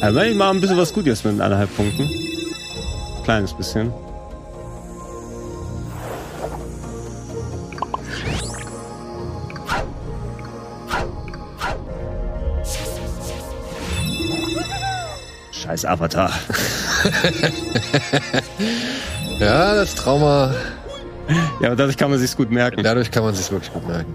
Aber 0.00 0.26
ich 0.26 0.34
mache 0.34 0.50
ein 0.50 0.60
bisschen 0.60 0.76
was 0.78 0.92
gut 0.92 1.06
jetzt 1.06 1.24
mit 1.24 1.40
eineinhalb 1.40 1.74
Punkten. 1.76 2.08
Kleines 3.30 3.54
bisschen. 3.54 3.92
Scheiß 15.52 15.84
Avatar. 15.84 16.32
Ja, 19.38 19.74
das 19.74 19.94
Trauma, 19.94 20.52
Ja, 21.60 21.68
aber 21.68 21.76
dadurch 21.76 21.96
kann 21.96 22.10
man 22.10 22.18
sich's 22.18 22.36
gut 22.36 22.50
merken. 22.50 22.82
dadurch 22.82 23.10
kann 23.10 23.22
man 23.22 23.34
sich 23.34 23.50
wirklich 23.50 23.72
gut 23.72 23.86
merken. 23.86 24.12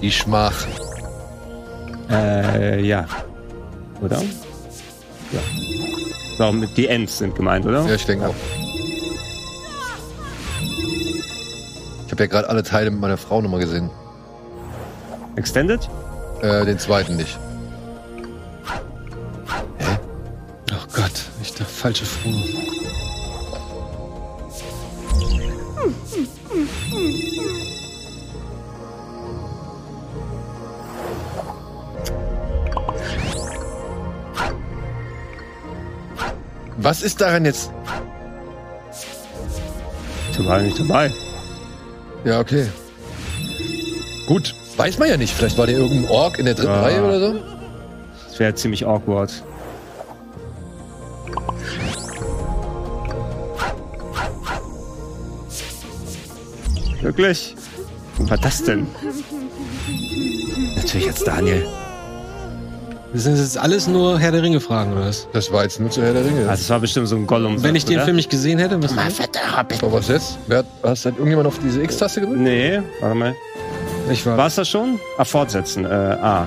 Die 0.00 0.10
Schmach. 0.12 0.64
Äh, 2.08 2.80
ja. 2.82 3.04
Oder? 4.00 4.22
Ja. 5.32 5.87
Warum 6.38 6.72
die 6.74 6.86
Ends 6.86 7.18
sind 7.18 7.34
gemeint, 7.34 7.66
oder? 7.66 7.84
Ja, 7.84 7.94
ich 7.94 8.06
denke 8.06 8.28
auch. 8.28 8.34
Ich 12.06 12.12
habe 12.12 12.22
ja 12.22 12.26
gerade 12.26 12.48
alle 12.48 12.62
Teile 12.62 12.90
mit 12.90 13.00
meiner 13.00 13.16
Frau 13.16 13.42
nochmal 13.42 13.60
gesehen. 13.60 13.90
Extended? 15.36 15.88
Äh, 16.40 16.64
den 16.64 16.78
zweiten 16.78 17.16
nicht. 17.16 17.38
Oh 20.70 20.86
Gott, 20.92 21.12
ich 21.42 21.52
dachte 21.52 21.64
falsche 21.64 22.04
Frau. 22.04 22.30
Was 36.78 37.02
ist 37.02 37.20
daran 37.20 37.44
jetzt? 37.44 37.70
Ich 40.32 40.46
war 40.46 40.60
nicht 40.60 40.78
dabei. 40.78 41.12
Ja, 42.24 42.38
okay. 42.40 42.68
Gut, 44.26 44.54
weiß 44.76 44.98
man 44.98 45.08
ja 45.08 45.16
nicht. 45.16 45.34
Vielleicht 45.34 45.58
war 45.58 45.66
der 45.66 45.76
irgendein 45.76 46.08
Ork 46.10 46.38
in 46.38 46.44
der 46.46 46.54
dritten 46.54 46.70
Ah. 46.70 46.82
Reihe 46.82 47.02
oder 47.04 47.20
so. 47.20 47.40
Das 48.28 48.38
wäre 48.38 48.54
ziemlich 48.54 48.86
awkward. 48.86 49.32
Wirklich? 57.00 57.54
Was 58.18 58.30
war 58.30 58.38
das 58.38 58.62
denn? 58.64 58.86
Natürlich 60.76 61.06
jetzt 61.06 61.26
Daniel. 61.26 61.66
Das 63.12 63.22
sind 63.22 63.38
jetzt 63.38 63.56
alles 63.56 63.88
nur 63.88 64.18
Herr 64.18 64.32
der 64.32 64.42
Ringe 64.42 64.60
Fragen, 64.60 64.92
oder 64.92 65.06
was? 65.06 65.26
Das 65.32 65.50
war 65.50 65.62
jetzt 65.62 65.80
nur 65.80 65.90
zu 65.90 66.02
Herr 66.02 66.12
der 66.12 66.24
Ringe. 66.24 66.48
Also 66.48 66.60
es 66.60 66.68
war 66.68 66.78
bestimmt 66.78 67.08
so 67.08 67.16
ein 67.16 67.26
Gollum. 67.26 67.62
Wenn 67.62 67.74
ich 67.74 67.86
den 67.86 67.96
oder? 67.96 68.04
Film 68.04 68.16
nicht 68.16 68.28
gesehen 68.28 68.58
hätte, 68.58 68.82
was 68.82 68.92
Aber 68.92 69.92
was 69.92 70.08
jetzt? 70.08 70.38
Wer 70.46 70.58
hat, 70.58 70.66
hast, 70.82 71.06
hat 71.06 71.14
irgendjemand 71.14 71.46
auf 71.48 71.58
diese 71.58 71.82
X-Taste 71.82 72.20
gedrückt? 72.20 72.40
Nee, 72.40 72.82
warte 73.00 73.14
mal. 73.14 73.34
Ich 74.10 74.26
war. 74.26 74.36
War 74.36 74.46
es 74.46 74.56
das 74.56 74.68
schon? 74.68 75.00
Ah, 75.16 75.24
fortsetzen. 75.24 75.86
Äh, 75.86 75.88
A. 75.88 76.46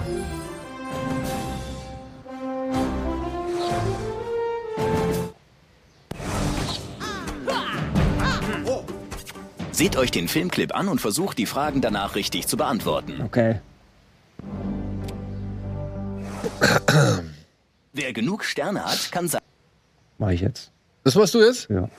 Seht 9.71 9.97
euch 9.97 10.11
den 10.11 10.27
Filmclip 10.27 10.75
an 10.75 10.89
und 10.89 11.01
versucht 11.01 11.39
die 11.39 11.47
Fragen 11.47 11.81
danach 11.81 12.13
richtig 12.13 12.45
zu 12.45 12.55
beantworten. 12.55 13.19
Okay. 13.25 13.55
Wer 17.93 18.13
genug 18.13 18.45
Sterne 18.45 18.85
hat, 18.85 19.11
kann 19.11 19.27
seine 19.27 19.43
Mach 20.17 20.29
ich 20.29 20.39
jetzt. 20.41 20.71
Das 21.03 21.15
machst 21.15 21.33
du 21.33 21.41
jetzt? 21.43 21.67
Ja. 21.69 21.89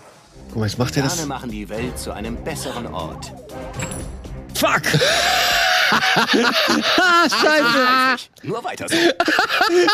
Guck 0.48 0.56
mal, 0.58 0.66
jetzt 0.66 0.78
macht 0.78 0.96
er 0.96 1.02
Sterne 1.04 1.16
das. 1.20 1.26
machen 1.26 1.50
die 1.50 1.68
Welt 1.68 1.98
zu 1.98 2.12
einem 2.12 2.36
besseren 2.42 2.86
Ort. 2.86 3.32
Fuck! 4.54 4.82
Nur 8.42 8.64
weiter 8.64 8.88
so. 8.88 8.96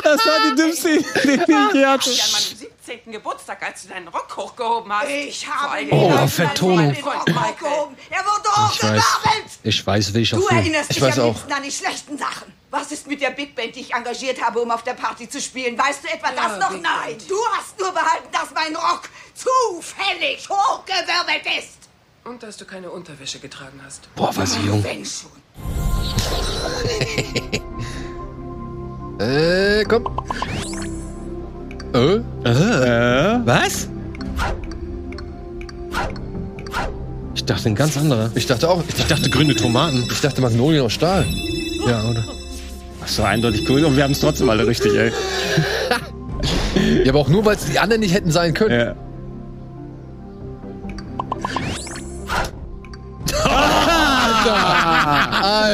Das 0.05 0.25
war 0.27 0.51
die 0.51 0.55
dümmste 0.57 0.91
Idee, 0.91 1.45
die 1.47 1.79
ich 1.79 1.87
hatte. 1.87 2.11
an 2.11 2.33
meinem 2.33 2.57
17. 2.87 3.13
Geburtstag, 3.13 3.63
als 3.63 3.83
du 3.83 3.89
deinen 3.89 4.09
Rock 4.09 4.37
hochgehoben 4.37 4.93
hast. 4.93 5.09
Ich 5.11 5.47
habe 5.49 5.87
Oh, 5.91 6.13
ihn 6.23 6.29
Vertonung. 6.29 6.95
hochgehoben. 6.95 7.97
Er 8.11 8.25
wurde 8.25 8.49
Ich 8.75 8.83
weiß. 8.83 8.83
hochgegabelt. 8.83 9.51
Ich 9.65 9.87
weiß, 9.87 10.15
welcher 10.15 10.37
Du 10.37 10.43
Film. 10.47 10.59
erinnerst 10.61 10.91
Ich 10.91 10.97
dich 10.97 11.05
weiß 11.05 11.19
am 11.19 11.25
auch. 11.31 11.35
liebsten 11.35 11.53
an 11.53 11.63
die 11.63 11.73
schlechten 11.73 12.19
Sachen. 12.19 12.53
Was 12.71 12.93
ist 12.93 13.07
mit 13.07 13.23
der 13.23 13.31
Big 13.31 13.55
Band, 13.55 13.75
die 13.77 13.81
ich 13.81 13.95
engagiert 13.95 14.43
habe, 14.43 14.61
um 14.61 14.71
auf 14.71 14.83
der 14.83 14.93
Party 14.93 15.27
zu 15.27 15.41
spielen? 15.41 15.79
Weißt 15.79 16.05
du 16.05 16.09
etwa 16.09 16.31
das 16.33 16.59
noch? 16.59 16.71
Big 16.71 16.83
Nein. 16.83 17.17
Du 17.27 17.37
hast 17.57 17.81
nur 17.81 17.93
behalten, 17.93 18.29
dass 18.31 18.51
mein 18.55 18.77
Rock 18.77 19.09
zufällig 19.35 20.47
hochgewirbelt 20.49 21.47
ist. 21.59 21.79
Und 22.25 22.43
dass 22.43 22.59
du 22.59 22.67
keine 22.67 22.91
Unterwäsche 22.91 23.39
getragen 23.39 23.81
hast. 23.83 24.15
Boah, 24.15 24.37
war 24.37 24.47
sie 24.47 24.61
jung. 24.61 24.85
Wenn 24.85 25.05
schon. 25.05 25.31
Äh, 29.21 29.83
komm. 29.83 30.05
Äh? 31.93 32.19
Äh, 32.49 33.41
Was? 33.45 33.89
Ich 37.35 37.45
dachte 37.45 37.69
ein 37.69 37.75
ganz 37.75 37.97
anderer. 37.97 38.31
Ich 38.37 38.47
dachte 38.47 38.71
auch. 38.71 38.81
Ich 38.87 39.07
dachte 39.09 39.29
grüne 39.29 39.57
Tomaten. 39.57 40.07
ich 40.09 40.21
dachte 40.21 40.41
Magnolien 40.41 40.85
aus 40.85 40.93
Stahl. 40.93 41.27
Ja, 41.85 42.05
oder? 42.05 42.25
So 43.09 43.23
eindeutig 43.23 43.65
grün 43.65 43.85
und 43.85 43.97
wir 43.97 44.05
haben 44.05 44.13
es 44.13 44.21
trotzdem 44.21 44.49
alle 44.51 44.67
richtig, 44.67 44.95
ey. 44.95 45.13
Ja, 47.05 47.11
aber 47.11 47.21
auch 47.21 47.29
nur, 47.29 47.45
weil 47.45 47.57
es 47.57 47.65
die 47.65 47.79
anderen 47.79 48.01
nicht 48.01 48.15
hätten 48.15 48.31
sein 48.31 48.55
können. 48.55 48.81
Ja. 48.81 48.95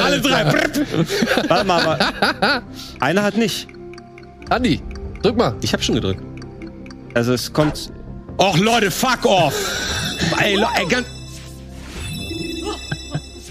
Alle 0.02 0.20
drei. 0.20 0.44
Warte 1.48 1.64
mal, 1.64 1.82
aber 1.82 2.62
einer 3.00 3.22
hat 3.22 3.36
nicht. 3.36 3.68
Andi, 4.50 4.80
drück 5.22 5.36
mal. 5.36 5.54
Ich 5.62 5.72
hab 5.72 5.82
schon 5.82 5.94
gedrückt. 5.96 6.22
Also 7.14 7.32
es 7.32 7.52
kommt. 7.52 7.92
Och, 8.38 8.58
Leute, 8.58 8.90
fuck 8.90 9.24
off! 9.24 9.54
Ey, 10.40 10.56
Le 10.56 10.66
ey, 10.76 10.86
ganz 10.86 11.06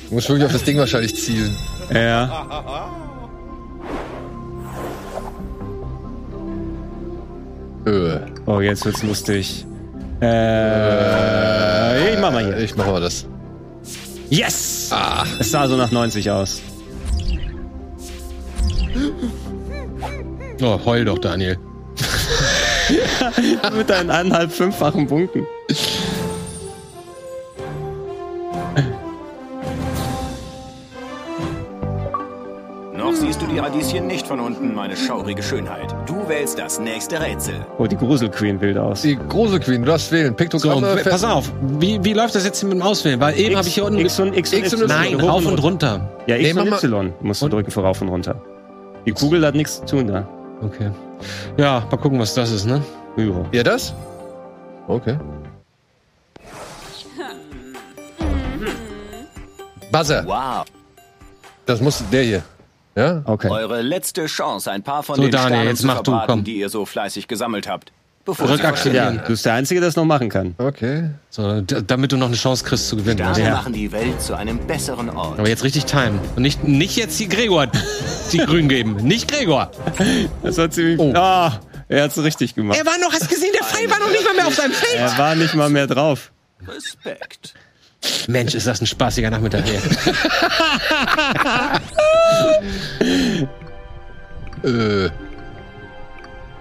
Du 0.10 0.16
musst 0.16 0.28
wirklich 0.30 0.46
auf 0.46 0.52
das 0.52 0.64
Ding 0.64 0.78
wahrscheinlich 0.78 1.16
zielen. 1.16 1.56
Ja. 1.94 3.03
Äh. 7.86 8.20
Oh, 8.46 8.62
jetzt 8.62 8.86
wird's 8.86 9.04
lustig. 9.04 9.66
Äh, 10.22 12.14
ich 12.14 12.20
mach 12.20 12.32
mal 12.32 12.46
hier. 12.46 12.58
Ich 12.58 12.76
mach 12.76 12.86
mal 12.86 13.02
das. 13.02 13.26
Yes! 14.30 14.92
Es 15.40 15.52
sah 15.52 15.68
so 15.68 15.76
nach 15.76 15.92
90 15.92 16.32
aus. 16.32 16.62
Oh, 20.62 20.80
heul 20.86 21.06
doch, 21.06 21.20
Daniel. 21.20 21.58
Mit 23.78 23.90
deinen 23.90 24.10
eineinhalb, 24.10 24.52
fünffachen 24.52 25.08
Punkten. 25.08 25.46
Die 33.54 33.60
Radieschen 33.60 34.08
nicht 34.08 34.26
von 34.26 34.40
unten, 34.40 34.74
meine 34.74 34.98
schaurige 34.98 35.44
Schönheit. 35.44 35.94
Du 36.08 36.28
wählst 36.28 36.58
das 36.58 36.80
nächste 36.80 37.20
Rätsel. 37.22 37.54
Oh, 37.78 37.86
die 37.86 37.96
Gruselqueen 37.96 38.60
wild 38.60 38.78
aus. 38.80 39.04
Die 39.04 39.16
große 39.16 39.60
Queen, 39.60 39.82
du 39.82 39.88
darfst 39.92 40.12
wählen. 40.12 40.30
So, 40.30 40.34
Piktogramme. 40.36 40.96
w- 40.96 41.04
pass 41.10 41.24
auf. 41.24 41.52
Wie, 41.78 42.04
wie 42.04 42.14
läuft 42.14 42.34
das 42.34 42.46
jetzt 42.46 42.64
mit 42.64 42.74
dem 42.74 42.82
Auswählen? 42.82 43.20
Weil 43.20 43.38
eben 43.38 43.56
habe 43.56 43.68
ich 43.68 43.76
hier 43.76 43.86
unten... 43.86 44.00
X 44.00 44.20
und 44.20 44.36
X 44.36 44.54
und 44.54 44.60
X 44.60 44.74
und 44.74 44.82
Y. 44.82 44.88
Nein, 44.90 45.22
Hoch 45.22 45.28
rauf 45.30 45.46
und 45.46 45.62
runter. 45.62 46.10
Ja, 46.26 46.36
X 46.38 46.56
Nee, 46.56 46.60
und 46.62 46.68
Y 46.84 47.14
musst 47.22 47.42
du 47.44 47.50
drücken 47.50 47.70
für 47.70 47.82
rauf 47.82 48.02
und 48.02 48.08
runter. 48.10 48.42
Die 49.06 49.12
Kugel 49.12 49.46
hat 49.46 49.54
nichts 49.54 49.84
zu 49.86 49.98
tun 49.98 50.08
da. 50.08 50.28
Okay. 50.62 50.90
Ja, 51.58 51.86
mal 51.92 51.98
gucken, 51.98 52.18
was 52.20 52.34
das 52.34 52.50
ist, 52.52 52.66
ne? 52.66 52.82
Ja. 53.18 53.26
Ja, 53.52 53.62
das? 53.64 53.94
Okay. 54.88 55.16
Buzzer. 59.92 60.24
Wow. 60.26 60.66
Das 61.68 61.80
muss 61.82 62.04
der 62.12 62.24
hier. 62.24 62.42
Ja? 62.96 63.22
Okay. 63.26 63.50
Eure 63.50 63.82
letzte 63.82 64.26
Chance, 64.28 64.72
ein 64.72 64.84
paar 64.84 65.04
von 65.04 65.16
So, 65.16 65.22
den 65.24 65.32
Daniel, 65.32 65.48
Sternen 65.50 65.68
jetzt 65.70 65.82
zu 65.82 65.88
mach 65.88 66.02
du, 66.02 66.12
verbraten, 66.12 66.28
komm. 66.28 66.44
die 66.44 66.58
ihr 66.60 66.70
so 66.70 66.86
fleißig 66.86 67.28
gesammelt 67.28 67.68
habt. 67.68 67.92
bevor. 68.26 68.48
Ja, 68.48 69.12
du 69.12 69.20
bist 69.28 69.46
der 69.46 69.54
Einzige, 69.54 69.80
der 69.82 69.90
das 69.90 69.96
noch 69.96 70.06
machen 70.06 70.30
kann. 70.30 70.56
Okay. 70.58 71.10
So, 71.30 71.62
damit 71.62 72.12
du 72.12 72.18
noch 72.18 72.28
eine 72.28 72.36
Chance 72.36 72.64
kriegst 72.64 72.88
zu 72.88 72.96
gewinnen. 72.96 73.18
Sterne 73.18 73.44
Ja. 73.44 73.56
machen 73.56 73.74
die 73.74 73.92
Welt 73.92 74.22
zu 74.22 74.36
einem 74.36 74.60
besseren 74.60 75.10
Ort. 75.10 75.40
Aber 75.40 75.50
jetzt 75.50 75.64
richtig 75.64 75.86
timen. 75.86 76.20
Und 76.36 76.44
nicht, 76.44 76.64
nicht 76.64 76.96
jetzt 76.96 77.20
die 77.20 77.28
Gregor 77.28 77.68
die 78.32 78.38
Grün 78.38 78.70
geben. 78.70 78.96
Nicht 78.98 79.30
Gregor. 79.32 79.72
Das 80.44 80.58
war 80.58 80.70
ziemlich. 80.70 81.00
Oh. 81.00 81.12
er 81.14 82.04
hat's 82.04 82.18
richtig 82.18 82.56
gemacht. 82.56 82.78
Er 82.80 82.86
war 82.86 82.98
noch, 83.00 83.12
hast 83.12 83.28
gesehen, 83.30 83.52
der 83.54 83.66
Pfeil 83.66 83.90
war 83.90 84.00
noch 84.00 84.10
nicht 84.10 84.24
mal 84.24 84.36
mehr 84.36 84.48
auf 84.48 84.56
seinem 84.56 84.72
Feld. 84.72 84.96
Er 85.00 85.18
war 85.18 85.36
nicht 85.36 85.56
mal 85.56 85.70
mehr 85.70 85.88
drauf. 85.88 86.32
Respekt. 86.68 87.56
Mensch, 88.28 88.56
ist 88.56 88.68
das 88.68 88.82
ein 88.82 88.88
spaßiger 88.88 89.30
Nachmittag 89.30 89.64
hier. 89.66 89.80
Äh, 94.64 95.10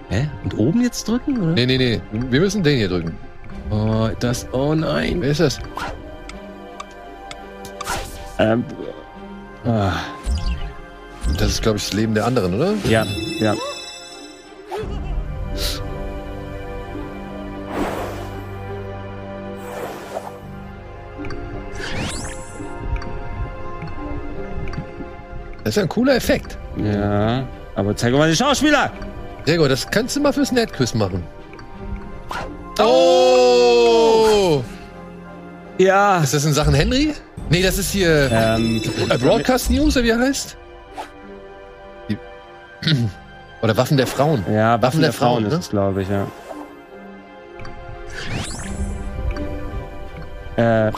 Hä? 0.09 0.27
Und 0.43 0.57
oben 0.57 0.81
jetzt 0.81 1.07
drücken, 1.07 1.41
oder? 1.41 1.53
nee, 1.53 1.65
nee, 1.65 1.77
nee. 1.77 2.01
Wir 2.11 2.39
müssen 2.41 2.63
den 2.63 2.77
hier 2.77 2.89
drücken. 2.89 3.17
Oh, 3.69 4.09
das, 4.19 4.45
oh 4.51 4.75
nein. 4.75 5.21
Wer 5.21 5.31
ist 5.31 5.39
das? 5.39 5.59
Ähm, 8.39 8.63
ah, 9.65 9.93
Das 11.37 11.49
ist, 11.51 11.61
glaube 11.61 11.77
ich, 11.77 11.85
das 11.85 11.93
Leben 11.93 12.13
der 12.13 12.25
anderen, 12.25 12.53
oder? 12.55 12.73
ja, 12.89 13.05
ja. 13.39 13.55
Das 25.63 25.71
ist 25.71 25.75
ja 25.77 25.83
ein 25.83 25.89
cooler 25.89 26.15
Effekt. 26.15 26.57
Ja. 26.77 27.43
Aber 27.75 27.95
zeig 27.95 28.13
mal 28.13 28.29
die 28.29 28.35
Schauspieler! 28.35 28.91
Gregor, 29.45 29.69
das 29.69 29.89
kannst 29.89 30.15
du 30.15 30.21
mal 30.21 30.31
fürs 30.33 30.51
Netquiz 30.51 30.93
machen. 30.93 31.23
Oh! 32.79 34.63
Ja. 35.77 36.19
Ist 36.21 36.33
das 36.33 36.45
in 36.45 36.53
Sachen 36.53 36.73
Henry? 36.73 37.13
Nee, 37.49 37.61
das 37.61 37.77
ist 37.77 37.91
hier 37.91 38.29
Ähm, 38.31 38.81
äh, 39.09 39.17
Broadcast 39.17 39.69
News, 39.69 39.95
oder 39.97 40.05
wie 40.05 40.09
er 40.09 40.19
heißt? 40.19 40.57
Die- 42.09 42.17
Oder 43.61 43.77
Waffen 43.77 43.95
der 43.95 44.07
Frauen. 44.07 44.43
ja, 44.51 44.81
Waffen 44.81 44.99
der 45.01 45.13
Frauen 45.13 45.45
ist 45.45 45.53
ne? 45.53 45.59
es, 45.59 45.69
glaube 45.69 46.01
ich, 46.01 46.09
ja. 46.09 46.27
Äh. 50.87 50.91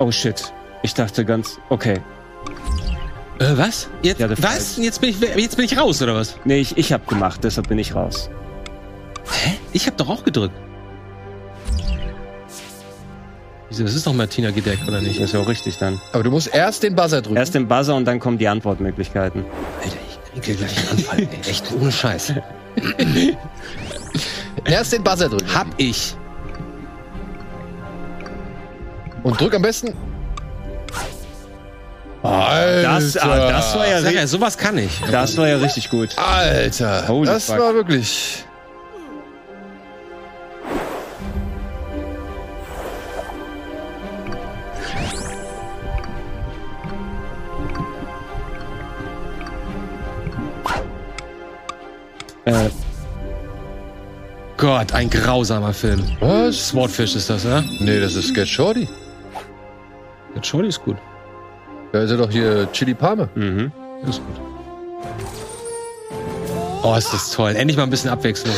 Oh 0.00 0.10
shit. 0.10 0.52
Ich 0.82 0.94
dachte 0.94 1.24
ganz. 1.24 1.58
Okay. 1.68 2.00
Äh, 3.38 3.56
was? 3.56 3.88
Jetzt, 4.02 4.20
Ja, 4.20 4.30
was? 4.42 4.76
Jetzt 4.78 5.00
bin, 5.00 5.10
ich, 5.10 5.20
jetzt 5.20 5.56
bin 5.56 5.64
ich 5.66 5.76
raus, 5.78 6.00
oder 6.00 6.14
was? 6.14 6.36
Nee, 6.44 6.58
ich, 6.60 6.76
ich 6.78 6.92
hab 6.92 7.06
gemacht, 7.06 7.40
deshalb 7.44 7.68
bin 7.68 7.78
ich 7.78 7.94
raus. 7.94 8.30
Ich 9.72 9.86
hab 9.86 9.96
doch 9.96 10.08
auch 10.08 10.24
gedrückt. 10.24 10.54
Wieso? 13.68 13.82
Das 13.82 13.94
ist 13.94 14.06
doch 14.06 14.12
Martina 14.14 14.50
Gedeck, 14.52 14.78
oder 14.86 15.00
nicht? 15.00 15.18
Das 15.18 15.24
ist 15.26 15.32
ja 15.34 15.40
auch 15.40 15.48
richtig 15.48 15.76
dann. 15.78 16.00
Aber 16.12 16.22
du 16.22 16.30
musst 16.30 16.54
erst 16.54 16.82
den 16.82 16.94
Buzzer 16.94 17.20
drücken. 17.20 17.36
Erst 17.36 17.54
den 17.54 17.66
Buzzer 17.68 17.94
und 17.96 18.04
dann 18.06 18.20
kommen 18.20 18.38
die 18.38 18.46
Antwortmöglichkeiten. 18.48 19.44
Alter, 19.82 19.96
ich 20.34 20.40
kriege 20.42 20.56
gleich 20.58 20.78
einen 20.78 20.88
Anfall. 20.90 21.18
ey. 21.20 21.28
Echt 21.50 21.64
ohne 21.80 21.90
Scheiß. 21.92 22.32
erst 24.64 24.92
den 24.92 25.02
Buzzer 25.02 25.28
drücken. 25.28 25.52
Hab 25.54 25.66
ich. 25.76 26.14
Und 29.24 29.40
drück 29.40 29.54
am 29.54 29.62
besten. 29.62 29.92
Alter. 32.26 32.82
Das, 32.82 33.16
ah, 33.16 33.50
das 33.50 33.74
war 33.74 33.88
ja, 33.88 34.10
ja, 34.10 34.26
sowas 34.26 34.58
kann 34.58 34.78
ich. 34.78 35.00
das 35.10 35.36
war 35.36 35.48
ja 35.48 35.56
richtig 35.56 35.90
gut. 35.90 36.16
Alter. 36.18 37.08
Holy 37.08 37.26
das 37.26 37.46
fuck. 37.46 37.58
war 37.58 37.74
wirklich. 37.74 38.44
Äh, 52.46 52.70
Gott, 54.56 54.92
ein 54.92 55.10
grausamer 55.10 55.72
Film. 55.74 56.02
Was? 56.20 56.68
Swordfish 56.68 57.16
ist 57.16 57.28
das, 57.28 57.44
ja? 57.44 57.62
Nee, 57.80 58.00
das 58.00 58.14
ist 58.14 58.32
Get 58.34 58.48
Shorty. 58.48 58.88
Der 60.34 60.42
Shorty 60.42 60.68
ist 60.68 60.82
gut. 60.82 60.96
Da 61.96 62.02
ist 62.02 62.10
ja 62.10 62.18
doch 62.18 62.30
hier 62.30 62.70
Chili 62.72 62.92
Palme. 62.92 63.30
mhm. 63.34 63.72
Ist 64.06 64.18
gut. 64.18 64.36
Oh, 66.82 66.94
ist 66.94 67.10
das 67.10 67.30
toll. 67.30 67.56
Endlich 67.56 67.78
mal 67.78 67.84
ein 67.84 67.90
bisschen 67.90 68.10
Abwechslung. 68.10 68.54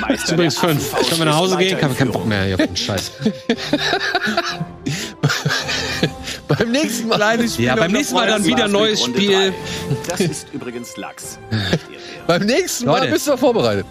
Meister 0.00 0.14
Ist 0.14 0.32
übrigens 0.32 0.56
fünf. 0.58 0.78
Affenfaust 0.94 1.08
Können 1.10 1.20
wir 1.20 1.24
nach 1.26 1.36
Hause 1.36 1.58
gehen? 1.58 1.72
weiter 1.72 1.80
Kann 1.80 1.90
in 1.90 1.96
keinen 1.98 2.12
Bock 2.12 2.24
mehr 2.24 2.44
hier 2.44 2.54
auf 2.54 2.62
den 2.66 2.74
Scheiß. 2.74 3.12
Beim 6.48 6.70
nächsten 6.70 7.08
Mal. 7.08 7.44
Ja, 7.58 7.76
beim 7.76 7.92
nächsten 7.92 8.14
Mal 8.14 8.28
dann 8.28 8.46
wieder 8.46 8.66
neues 8.66 9.02
Runde 9.02 9.18
Spiel. 9.20 9.50
drei. 9.50 9.52
Das 10.08 10.20
ist 10.20 10.46
übrigens 10.54 10.96
Lachs. 10.96 11.38
Beim 12.26 12.46
nächsten 12.46 12.86
Mal 12.86 13.00
Leute. 13.00 13.12
bist 13.12 13.28
du 13.28 13.36
vorbereitet. 13.36 13.84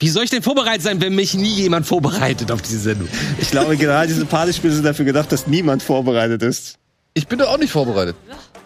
Wie 0.00 0.08
soll 0.08 0.24
ich 0.24 0.30
denn 0.30 0.42
vorbereitet 0.42 0.82
sein, 0.82 1.00
wenn 1.00 1.14
mich 1.14 1.34
nie 1.34 1.54
jemand 1.54 1.86
vorbereitet 1.86 2.52
auf 2.52 2.62
diese 2.62 2.78
Sendung? 2.78 3.08
Ich 3.40 3.50
glaube, 3.50 3.76
gerade 3.76 4.06
diese 4.06 4.24
Partyspiele 4.26 4.72
sind 4.72 4.84
dafür 4.84 5.04
gedacht, 5.04 5.32
dass 5.32 5.46
niemand 5.48 5.82
vorbereitet 5.82 6.42
ist. 6.42 6.78
Ich 7.14 7.26
bin 7.26 7.38
doch 7.40 7.48
auch 7.48 7.58
nicht 7.58 7.72
vorbereitet. 7.72 8.14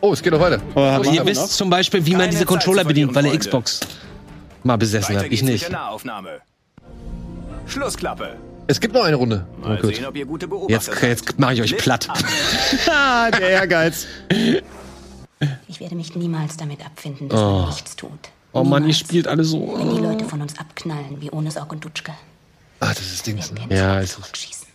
Oh, 0.03 0.13
es 0.13 0.23
geht 0.23 0.33
noch 0.33 0.41
weiter. 0.41 0.61
Oh, 0.75 0.81
wir 0.81 1.13
ihr 1.13 1.21
noch? 1.21 1.27
wisst 1.27 1.53
zum 1.57 1.71
Beispiel, 1.71 2.05
wie 2.05 2.11
man 2.11 2.21
Keine 2.21 2.31
diese 2.33 2.41
Zeit 2.41 2.49
Controller 2.49 2.85
bedient, 2.85 3.15
weil 3.15 3.23
verlieren, 3.23 3.39
Xbox 3.41 3.81
mal 4.63 4.77
besessen 4.77 5.17
habt. 5.17 5.33
Ich 5.33 5.43
nicht. 5.43 5.71
Schlussklappe. 7.67 8.37
Es 8.67 8.79
gibt 8.81 8.95
noch 8.95 9.05
eine 9.05 9.17
Runde. 9.17 9.47
Mal 9.63 9.79
Oh, 9.79 9.83
gut. 9.83 9.97
sehen, 9.97 10.05
ob 10.05 10.17
ihr 10.17 10.27
gute 10.27 10.49
Jetzt, 10.69 10.91
jetzt 11.03 11.39
mache 11.39 11.55
ich 11.55 11.63
euch 11.63 11.77
platt. 11.79 12.09
Ah, 12.91 13.31
der 13.39 13.49
Ehrgeiz. 13.49 14.07
Ich 15.67 15.81
werde 15.81 15.97
mich 15.97 16.15
niemals 16.15 16.57
damit 16.57 16.87
abfinden, 16.87 17.29
dass 17.29 17.41
man 17.41 17.67
nichts 17.71 17.97
tut. 17.97 18.11
Oh 18.53 18.65
Mann, 18.65 18.87
ihr 18.87 18.95
spielt 18.95 19.27
alle 19.29 19.45
so. 19.45 19.75
Wenn 19.79 19.95
die 19.95 20.01
Leute 20.01 20.25
von 20.27 20.41
uns 20.43 20.59
abknallen, 20.59 21.21
wie 21.21 21.31
ohne 21.31 21.51
Sorg 21.51 21.73
und 21.73 21.85
Dutschke, 21.85 22.13
Ah, 22.81 22.89
das 22.89 23.01
ist 23.01 23.27
Dings. 23.27 23.53
Ne? 23.53 23.61
Ja, 23.71 24.01
ist- 24.01 24.15
zurückschießen. 24.15 24.67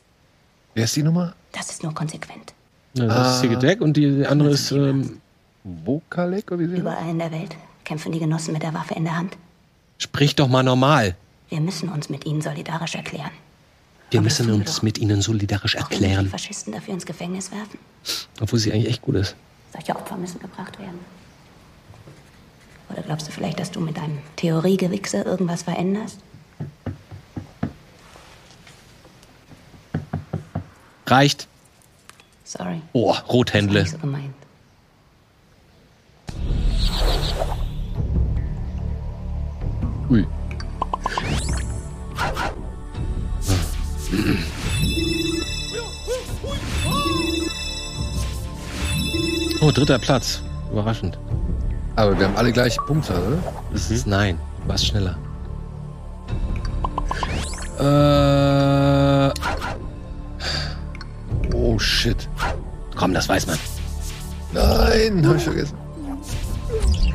Wer 0.73 0.85
ist 0.85 0.95
die 0.95 1.03
Nummer? 1.03 1.33
Das 1.51 1.69
ist 1.69 1.83
nur 1.83 1.93
konsequent. 1.93 2.53
Ja, 2.93 3.05
das 3.05 3.35
ist 3.43 3.49
hier 3.49 3.57
Deck 3.57 3.81
und 3.81 3.97
die 3.97 4.25
andere 4.25 4.49
ist. 4.51 4.71
Ähm, 4.71 5.19
Vokalek 5.63 6.49
oder 6.51 6.59
wie 6.61 6.65
sie 6.67 6.71
heißt? 6.73 6.81
Überall 6.81 7.09
in 7.09 7.19
der 7.19 7.31
Welt 7.31 7.55
kämpfen 7.83 8.11
die 8.13 8.19
Genossen 8.19 8.53
mit 8.53 8.63
der 8.63 8.73
Waffe 8.73 8.93
in 8.95 9.03
der 9.03 9.17
Hand. 9.17 9.35
sprich 9.97 10.35
doch 10.35 10.47
mal 10.47 10.63
normal. 10.63 11.15
Wir 11.49 11.59
müssen 11.59 11.89
uns 11.89 12.07
mit 12.09 12.25
ihnen 12.25 12.41
solidarisch 12.41 12.95
erklären. 12.95 13.31
Wir 14.11 14.19
Aber 14.19 14.25
müssen 14.25 14.47
das 14.47 14.55
uns 14.55 14.81
mit 14.83 14.97
ihnen 14.99 15.21
solidarisch 15.21 15.73
wir 15.75 15.83
die 15.89 15.93
erklären. 15.95 16.29
Faschisten 16.29 16.71
dafür 16.71 16.93
ins 16.93 17.05
Gefängnis 17.05 17.51
werfen. 17.51 17.77
Obwohl 18.39 18.59
sie 18.59 18.71
eigentlich 18.71 18.87
echt 18.87 19.01
gut 19.01 19.15
ist. 19.15 19.35
Solche 19.73 19.95
Opfer 19.95 20.15
müssen 20.15 20.39
gebracht 20.39 20.79
werden. 20.79 20.99
Oder 22.89 23.01
glaubst 23.01 23.27
du 23.27 23.31
vielleicht, 23.31 23.59
dass 23.59 23.71
du 23.71 23.79
mit 23.79 23.97
deinem 23.97 24.19
Theoriegewichse 24.35 25.21
irgendwas 25.21 25.63
veränderst? 25.63 26.19
Reicht. 31.05 31.47
Sorry. 32.43 32.81
Oh, 32.93 33.11
Das 33.13 33.21
war 33.23 33.29
Rothändle. 33.29 33.81
nicht 33.81 33.91
so 33.91 33.97
gemeint. 33.97 34.33
Ui. 40.09 40.25
Oh, 49.61 49.71
dritter 49.71 49.99
Platz. 49.99 50.41
Überraschend. 50.71 51.17
Aber 51.97 52.17
wir 52.17 52.25
haben 52.27 52.37
alle 52.37 52.51
gleiche 52.53 52.79
Punkte, 52.81 53.11
oder? 53.13 53.37
Das 53.73 53.89
ist 53.91 54.07
nein. 54.07 54.39
Du 54.63 54.69
warst 54.69 54.85
schneller. 54.85 55.17
Äh, 57.79 59.31
Oh 61.53 61.77
shit. 61.79 62.29
komm, 62.95 63.13
das 63.13 63.27
weiß 63.27 63.47
man. 63.47 63.57
Nein, 64.53 65.27
hab 65.27 65.35
ich 65.35 65.43
vergessen. 65.43 65.75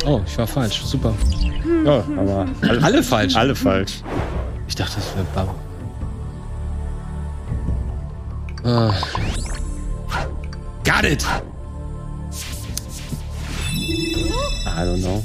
Oh, 0.04 0.20
ich 0.26 0.36
war 0.38 0.46
falsch. 0.46 0.82
Super. 0.84 1.14
Oh, 1.86 2.02
aber 2.18 2.46
alle, 2.62 2.82
Alle 2.82 3.02
falsch. 3.02 3.36
alle 3.36 3.54
falsch. 3.54 4.02
Ich 4.68 4.74
dachte, 4.74 4.96
das 4.96 5.14
wäre 5.14 5.26
Bau. 5.34 5.54
Ah. 8.64 8.92
Got 10.84 11.04
it! 11.04 11.24
I 14.82 14.84
don't 14.84 15.00
know. 15.00 15.22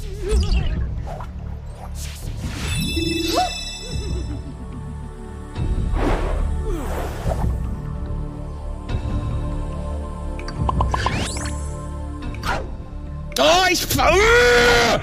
Oh, 13.40 13.42
ich. 13.68 13.84
Ah! 13.98 15.00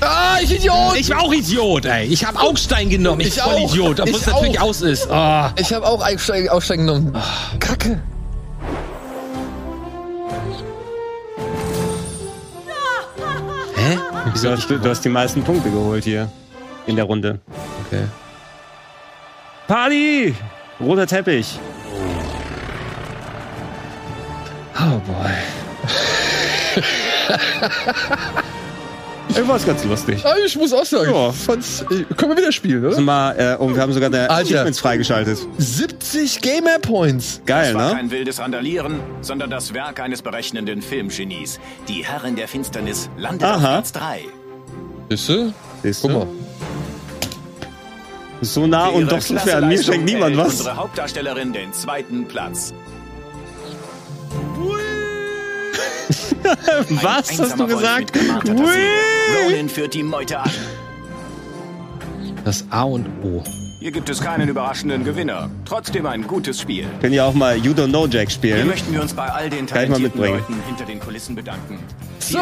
Ah, 0.00 0.38
ich 0.40 0.52
Idiot! 0.52 0.96
Ich 0.96 1.10
war 1.10 1.22
auch 1.22 1.32
Idiot, 1.32 1.86
ey. 1.86 2.04
Ich 2.06 2.24
habe 2.24 2.38
Augstein 2.38 2.88
genommen. 2.88 3.20
Ich, 3.22 3.28
Ich 3.28 3.40
voll 3.40 3.54
auch. 3.56 3.72
Idiot, 3.72 3.98
obwohl 3.98 4.14
Ich 4.14 4.20
es 4.20 4.26
natürlich 4.28 4.60
aus 4.60 4.80
ist. 4.82 5.10
Ah. 5.10 5.52
Ich 5.58 5.72
habe 5.72 5.84
auch 5.84 6.06
Aussteigen, 6.06 6.48
Aussteigen 6.50 6.86
genommen. 6.86 7.16
Kacke. 7.58 8.00
Du 14.42 14.50
hast, 14.50 14.68
du 14.68 14.88
hast 14.88 15.04
die 15.04 15.08
meisten 15.08 15.42
Punkte 15.42 15.70
geholt 15.70 16.04
hier 16.04 16.30
in 16.86 16.96
der 16.96 17.04
Runde. 17.04 17.40
Okay. 17.86 18.04
Party! 19.66 20.34
Roter 20.80 21.06
Teppich. 21.06 21.58
Oh 24.76 25.00
boy. 25.06 25.32
Ich 29.30 29.46
war's 29.46 29.64
ganz 29.66 29.84
lustig. 29.84 30.24
Ah, 30.24 30.34
ich 30.44 30.56
muss 30.56 30.72
auch 30.72 30.84
sagen, 30.84 31.12
Ja. 31.12 31.30
fand's, 31.32 31.84
können 31.88 32.32
wir 32.32 32.36
wieder 32.36 32.50
spielen, 32.52 32.80
oder? 32.80 32.88
Also 32.88 33.00
mal, 33.02 33.32
äh, 33.38 33.56
und 33.56 33.74
wir 33.74 33.82
haben 33.82 33.92
sogar 33.92 34.08
eine 34.08 34.28
Alter. 34.30 34.34
Achievements 34.42 34.80
freigeschaltet. 34.80 35.38
70 35.58 36.40
Gamer 36.40 36.78
Points. 36.80 37.40
Geil, 37.46 37.72
Das 37.72 37.82
war 37.82 37.88
ne? 37.90 37.94
kein 37.96 38.10
wildes 38.10 38.40
Randalieren, 38.40 39.00
sondern 39.20 39.50
das 39.50 39.74
Werk 39.74 40.00
eines 40.00 40.22
berechnenden 40.22 40.82
Filmgenies. 40.82 41.60
Die 41.88 42.04
Herrin 42.04 42.36
der 42.36 42.48
Finsternis 42.48 43.10
landet 43.16 43.44
auf 43.48 43.56
Aha. 43.56 43.72
Platz 43.74 43.92
3. 43.92 44.20
Siehste? 45.10 45.52
Siehst 45.82 46.02
Guck 46.02 46.10
mal. 46.12 46.26
So 48.40 48.66
nah 48.66 48.86
und 48.88 49.10
doch 49.10 49.20
so 49.20 49.36
fern. 49.36 49.68
Mir 49.68 49.82
schenkt 49.82 50.04
niemand 50.04 50.36
was. 50.36 50.58
Unsere 50.60 50.76
Hauptdarstellerin 50.76 51.52
den 51.52 51.72
zweiten 51.72 52.26
Platz. 52.26 52.72
Was 57.02 57.38
hast 57.38 57.58
du 57.58 57.66
gesagt? 57.66 58.12
Ronin 59.44 59.68
führt 59.68 59.94
die 59.94 60.02
Meute 60.02 60.40
an. 60.40 60.50
Das 62.44 62.64
A 62.70 62.82
und 62.82 63.06
O. 63.22 63.42
Hier 63.80 63.92
gibt 63.92 64.08
es 64.08 64.20
keinen 64.20 64.48
überraschenden 64.48 65.04
Gewinner. 65.04 65.50
Trotzdem 65.64 66.04
ein 66.06 66.26
gutes 66.26 66.60
Spiel. 66.60 66.84
Können 67.00 67.14
ja 67.14 67.26
auch 67.26 67.34
mal 67.34 67.56
You 67.56 67.72
Don't 67.72 67.90
Know 67.90 68.06
Jack 68.06 68.28
Hier 68.28 68.30
spielen. 68.30 68.66
möchten 68.66 68.92
wir 68.92 69.00
uns 69.00 69.14
bei 69.14 69.28
all 69.28 69.48
den 69.48 69.66
Kann 69.66 69.84
ich 69.84 69.88
mal 69.90 69.96
talentierten 69.98 70.02
mitbringen. 70.02 70.38
Leuten 70.40 70.62
hinter 70.66 70.84
den 70.84 70.98
Kulissen 70.98 71.36
bedanken. 71.36 71.78
So. 72.18 72.40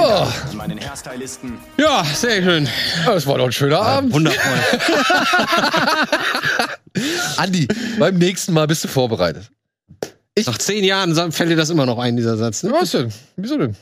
Meinen 0.55 0.81
Hairstylisten. 0.81 1.59
Ja, 1.77 2.05
sehr 2.05 2.43
schön. 2.43 2.69
Das 3.05 3.27
war 3.27 3.37
doch 3.37 3.47
ein 3.47 3.53
schöner 3.53 3.81
Abend. 3.81 4.15
Wundervoll. 4.15 4.57
Andi, 7.37 7.69
beim 7.99 8.17
nächsten 8.17 8.55
Mal 8.55 8.67
bist 8.67 8.85
du 8.85 8.89
vorbereitet. 8.89 9.51
Nach 10.47 10.59
zehn 10.59 10.85
Jahren 10.85 11.33
fällt 11.33 11.51
dir 11.51 11.57
das 11.57 11.71
immer 11.71 11.85
noch 11.85 11.99
ein, 11.99 12.17
dieser 12.17 12.37
Satz. 12.37 12.63
Ne? 12.63 12.73
Was 12.73 12.93
denn? 12.93 13.13
Wieso 13.37 13.59
denn? 13.59 13.77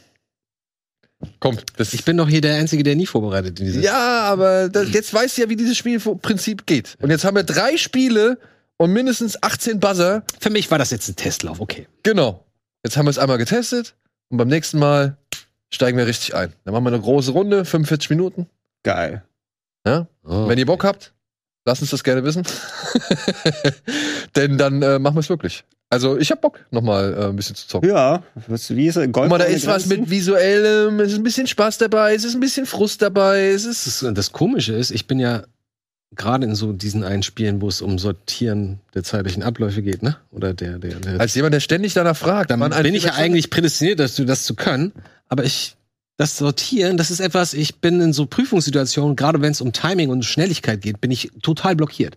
Komm, 1.41 1.59
das 1.77 1.95
Ich 1.95 2.05
bin 2.05 2.17
doch 2.17 2.29
hier 2.29 2.41
der 2.41 2.57
Einzige, 2.57 2.83
der 2.83 2.97
nie 2.97 3.07
vorbereitet 3.07 3.59
in 3.61 3.67
dieses. 3.67 3.85
Ja, 3.85 4.21
aber 4.23 4.69
das, 4.69 4.93
jetzt 4.93 5.13
weißt 5.13 5.37
du 5.37 5.43
ja, 5.43 5.49
wie 5.49 5.57
dieses 5.57 5.77
Spielprinzip 5.77 6.67
geht. 6.67 6.97
Und 7.01 7.11
jetzt 7.11 7.25
haben 7.25 7.37
wir 7.37 7.45
drei 7.45 7.77
Spiele 7.77 8.39
und 8.77 8.93
mindestens 8.93 9.43
18 9.43 9.81
Buzzer. 9.81 10.25
Für 10.41 10.51
mich 10.51 10.71
war 10.71 10.79
das 10.79 10.91
jetzt 10.91 11.09
ein 11.09 11.17
Testlauf, 11.17 11.61
okay. 11.61 11.87
Genau. 12.03 12.45
Jetzt 12.85 12.97
haben 12.97 13.07
wir 13.07 13.11
es 13.11 13.19
einmal 13.19 13.39
getestet 13.39 13.95
und 14.29 14.37
beim 14.37 14.49
nächsten 14.49 14.79
Mal 14.79 15.17
steigen 15.73 15.97
wir 15.97 16.07
richtig 16.07 16.35
ein. 16.35 16.53
Dann 16.65 16.75
machen 16.75 16.85
wir 16.85 16.93
eine 16.93 17.01
große 17.01 17.33
Runde, 17.33 17.65
45 17.65 18.11
Minuten. 18.11 18.47
Geil. 18.83 19.25
Ja? 19.87 20.07
Oh. 20.25 20.49
Wenn 20.49 20.59
ihr 20.59 20.67
Bock 20.67 20.85
habt, 20.85 21.14
lasst 21.65 21.83
uns 21.83 21.91
das 21.91 22.05
gerne 22.05 22.25
wissen. 22.25 22.43
Denn 24.37 24.59
dann 24.59 24.83
äh, 24.83 24.99
machen 24.99 25.17
wir 25.17 25.21
es 25.21 25.29
wirklich. 25.29 25.65
Also 25.91 26.19
ich 26.19 26.31
hab 26.31 26.41
Bock, 26.41 26.61
nochmal 26.71 27.15
äh, 27.15 27.25
ein 27.27 27.37
bisschen 27.37 27.55
zu 27.55 27.69
zocken. 27.69 27.89
Ja, 27.89 28.23
was, 28.49 28.75
wie 28.75 28.87
ist 28.87 28.97
er? 28.97 29.07
Gold 29.09 29.31
Guck 29.31 29.39
mal, 29.39 29.39
da 29.39 29.45
ist 29.45 29.67
was 29.67 29.87
mit 29.87 30.11
visuellem, 30.11 30.99
es 31.01 31.13
ist 31.13 31.19
ein 31.19 31.23
bisschen 31.23 31.47
Spaß 31.47 31.79
dabei, 31.79 32.15
es 32.15 32.25
ist 32.25 32.35
ein 32.35 32.41
bisschen 32.41 32.67
Frust 32.67 33.01
dabei, 33.01 33.49
es 33.49 33.65
ist. 33.65 33.87
Das, 33.87 34.15
das 34.15 34.33
Komische 34.33 34.73
ist, 34.73 34.91
ich 34.91 35.07
bin 35.07 35.21
ja 35.21 35.45
gerade 36.17 36.47
in 36.47 36.55
so 36.55 36.73
diesen 36.73 37.05
einen 37.05 37.23
Spielen, 37.23 37.61
wo 37.61 37.69
es 37.69 37.81
um 37.81 37.99
Sortieren 37.99 38.81
der 38.95 39.03
zeitlichen 39.05 39.43
Abläufe 39.43 39.83
geht, 39.83 40.03
ne? 40.03 40.17
Oder 40.31 40.55
der, 40.55 40.79
der, 40.79 40.97
der 40.97 41.21
Als 41.21 41.35
jemand, 41.35 41.55
der 41.55 41.61
ständig 41.61 41.95
danach 41.95 42.17
fragt, 42.17 42.51
dann 42.51 42.61
bin 42.61 42.95
ich 42.95 43.05
ja 43.05 43.15
eigentlich 43.15 43.51
prädestiniert, 43.51 44.01
dass 44.01 44.17
du 44.17 44.25
das 44.25 44.45
zu 44.45 44.55
können. 44.55 44.93
Aber 45.29 45.45
ich, 45.45 45.77
das 46.17 46.39
Sortieren, 46.39 46.97
das 46.97 47.11
ist 47.11 47.21
etwas, 47.21 47.55
ich 47.55 47.81
bin 47.81 48.01
in 48.01 48.13
so 48.13 48.27
Prüfungssituationen, 48.27 49.17
gerade 49.17 49.41
wenn 49.43 49.51
es 49.53 49.61
um 49.61 49.73
Timing 49.73 50.11
und 50.11 50.25
Schnelligkeit 50.25 50.81
geht, 50.81 51.01
bin 51.01 51.11
ich 51.11 51.31
total 51.43 51.75
blockiert. 51.77 52.17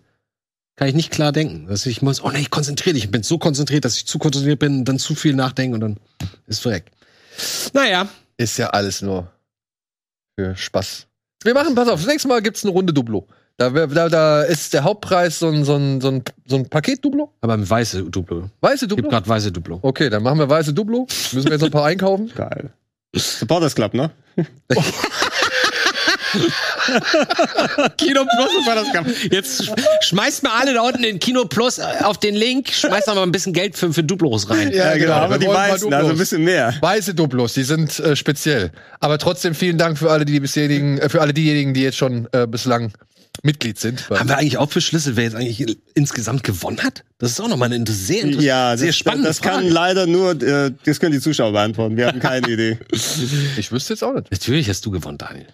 Kann 0.76 0.86
ich 0.88 0.94
nicht 0.94 1.10
klar 1.10 1.32
denken. 1.32 1.66
Dass 1.66 1.84
ich 1.86 2.02
muss, 2.02 2.22
oh 2.22 2.30
nee, 2.30 2.38
ich 2.38 2.50
konzentriere 2.50 2.94
dich. 2.94 3.04
Ich 3.04 3.10
bin 3.10 3.24
so 3.24 3.38
konzentriert, 3.38 3.84
dass 3.84 3.96
ich 3.96 4.06
zu 4.06 4.18
konzentriert 4.20 4.60
bin, 4.60 4.84
dann 4.84 5.00
zu 5.00 5.16
viel 5.16 5.34
nachdenke 5.34 5.74
und 5.74 5.80
dann 5.80 5.96
ist 6.46 6.60
verreckt. 6.60 6.90
Naja, 7.72 8.08
Ist 8.36 8.56
ja 8.58 8.70
alles 8.70 9.02
nur 9.02 9.32
für 10.38 10.54
Spaß. 10.56 11.06
Wir 11.42 11.54
machen, 11.54 11.74
pass 11.74 11.88
auf, 11.88 11.98
das 12.00 12.08
nächste 12.08 12.28
Mal 12.28 12.42
gibt's 12.42 12.62
eine 12.64 12.72
Runde 12.72 12.92
Duplo. 12.92 13.26
Da, 13.56 13.70
da, 13.70 14.08
da 14.08 14.42
ist 14.42 14.72
der 14.72 14.84
Hauptpreis 14.84 15.40
so 15.40 15.48
ein, 15.48 15.64
so 15.64 15.74
ein, 15.74 16.00
so 16.00 16.08
ein, 16.12 16.22
so 16.46 16.54
ein 16.54 16.68
Paket-Duplo. 16.68 17.32
aber 17.40 17.54
ein 17.54 17.68
weiße 17.68 18.04
Duplo. 18.04 18.48
Weiße 18.60 18.86
Gibt 18.86 18.98
Duplo? 19.00 19.10
gerade 19.10 19.28
weiße 19.28 19.50
Duplo. 19.50 19.80
Okay, 19.82 20.08
dann 20.10 20.22
machen 20.22 20.38
wir 20.38 20.48
weiße 20.48 20.72
Duplo. 20.72 21.08
Müssen 21.32 21.44
wir 21.44 21.50
jetzt 21.52 21.60
noch 21.62 21.68
ein 21.68 21.72
paar 21.72 21.86
einkaufen. 21.86 22.30
Geil. 22.36 22.70
Supporters 23.14 23.74
Club, 23.74 23.94
ne? 23.94 24.10
Kino 27.96 28.24
Plus 28.24 28.66
war 28.66 28.74
das 28.74 28.92
gehabt. 28.92 29.10
Jetzt 29.30 29.62
sch- 29.62 29.74
schmeißt 30.02 30.42
mal 30.42 30.52
alle 30.60 30.74
da 30.74 30.82
unten 30.82 31.04
in 31.04 31.18
Kino 31.18 31.44
Plus 31.44 31.78
äh, 31.78 31.82
auf 32.02 32.18
den 32.18 32.34
Link, 32.34 32.68
schmeißt 32.70 33.08
da 33.08 33.14
mal 33.14 33.22
ein 33.22 33.32
bisschen 33.32 33.52
Geld 33.52 33.76
für, 33.76 33.92
für 33.92 34.02
Duplos 34.04 34.48
rein. 34.50 34.70
Ja, 34.72 34.96
genau. 34.96 35.12
Aber 35.14 35.40
Wir 35.40 35.48
die 35.48 35.54
weißen, 35.54 35.92
also 35.92 36.10
ein 36.10 36.18
bisschen 36.18 36.44
mehr. 36.44 36.74
Weiße 36.80 37.14
Duplos, 37.14 37.54
die 37.54 37.64
sind 37.64 37.98
äh, 38.00 38.14
speziell. 38.16 38.70
Aber 39.00 39.18
trotzdem 39.18 39.54
vielen 39.54 39.78
Dank 39.78 39.98
für 39.98 40.10
alle, 40.10 40.24
die 40.24 40.38
bisherigen, 40.40 40.98
äh, 40.98 41.08
für 41.08 41.20
alle 41.20 41.32
diejenigen, 41.32 41.74
die 41.74 41.82
jetzt 41.82 41.96
schon 41.96 42.28
äh, 42.32 42.46
bislang 42.46 42.92
Mitglied 43.42 43.78
sind. 43.78 44.08
Haben 44.10 44.28
wir 44.28 44.36
eigentlich 44.38 44.58
auch 44.58 44.68
beschlüsselt, 44.68 45.16
wer 45.16 45.24
jetzt 45.24 45.36
eigentlich 45.36 45.78
insgesamt 45.94 46.42
gewonnen 46.44 46.82
hat? 46.82 47.04
Das 47.18 47.30
ist 47.30 47.40
auch 47.40 47.48
nochmal 47.48 47.72
eine 47.72 47.84
sehr 47.88 48.22
interessante, 48.22 48.44
Ja, 48.46 48.72
das, 48.72 48.80
sehr 48.80 48.92
spannende 48.92 49.28
das 49.28 49.40
kann 49.40 49.60
Frage. 49.62 49.68
leider 49.68 50.06
nur, 50.06 50.40
äh, 50.42 50.72
das 50.84 50.98
können 51.00 51.12
die 51.12 51.20
Zuschauer 51.20 51.52
beantworten. 51.52 51.96
Wir 51.96 52.08
haben 52.08 52.18
keine 52.20 52.48
Idee. 52.52 52.78
Ich 53.56 53.70
wüsste 53.70 53.92
jetzt 53.94 54.02
auch 54.02 54.14
nicht. 54.14 54.30
Natürlich 54.30 54.68
hast 54.68 54.84
du 54.84 54.90
gewonnen, 54.90 55.18
Daniel. 55.18 55.46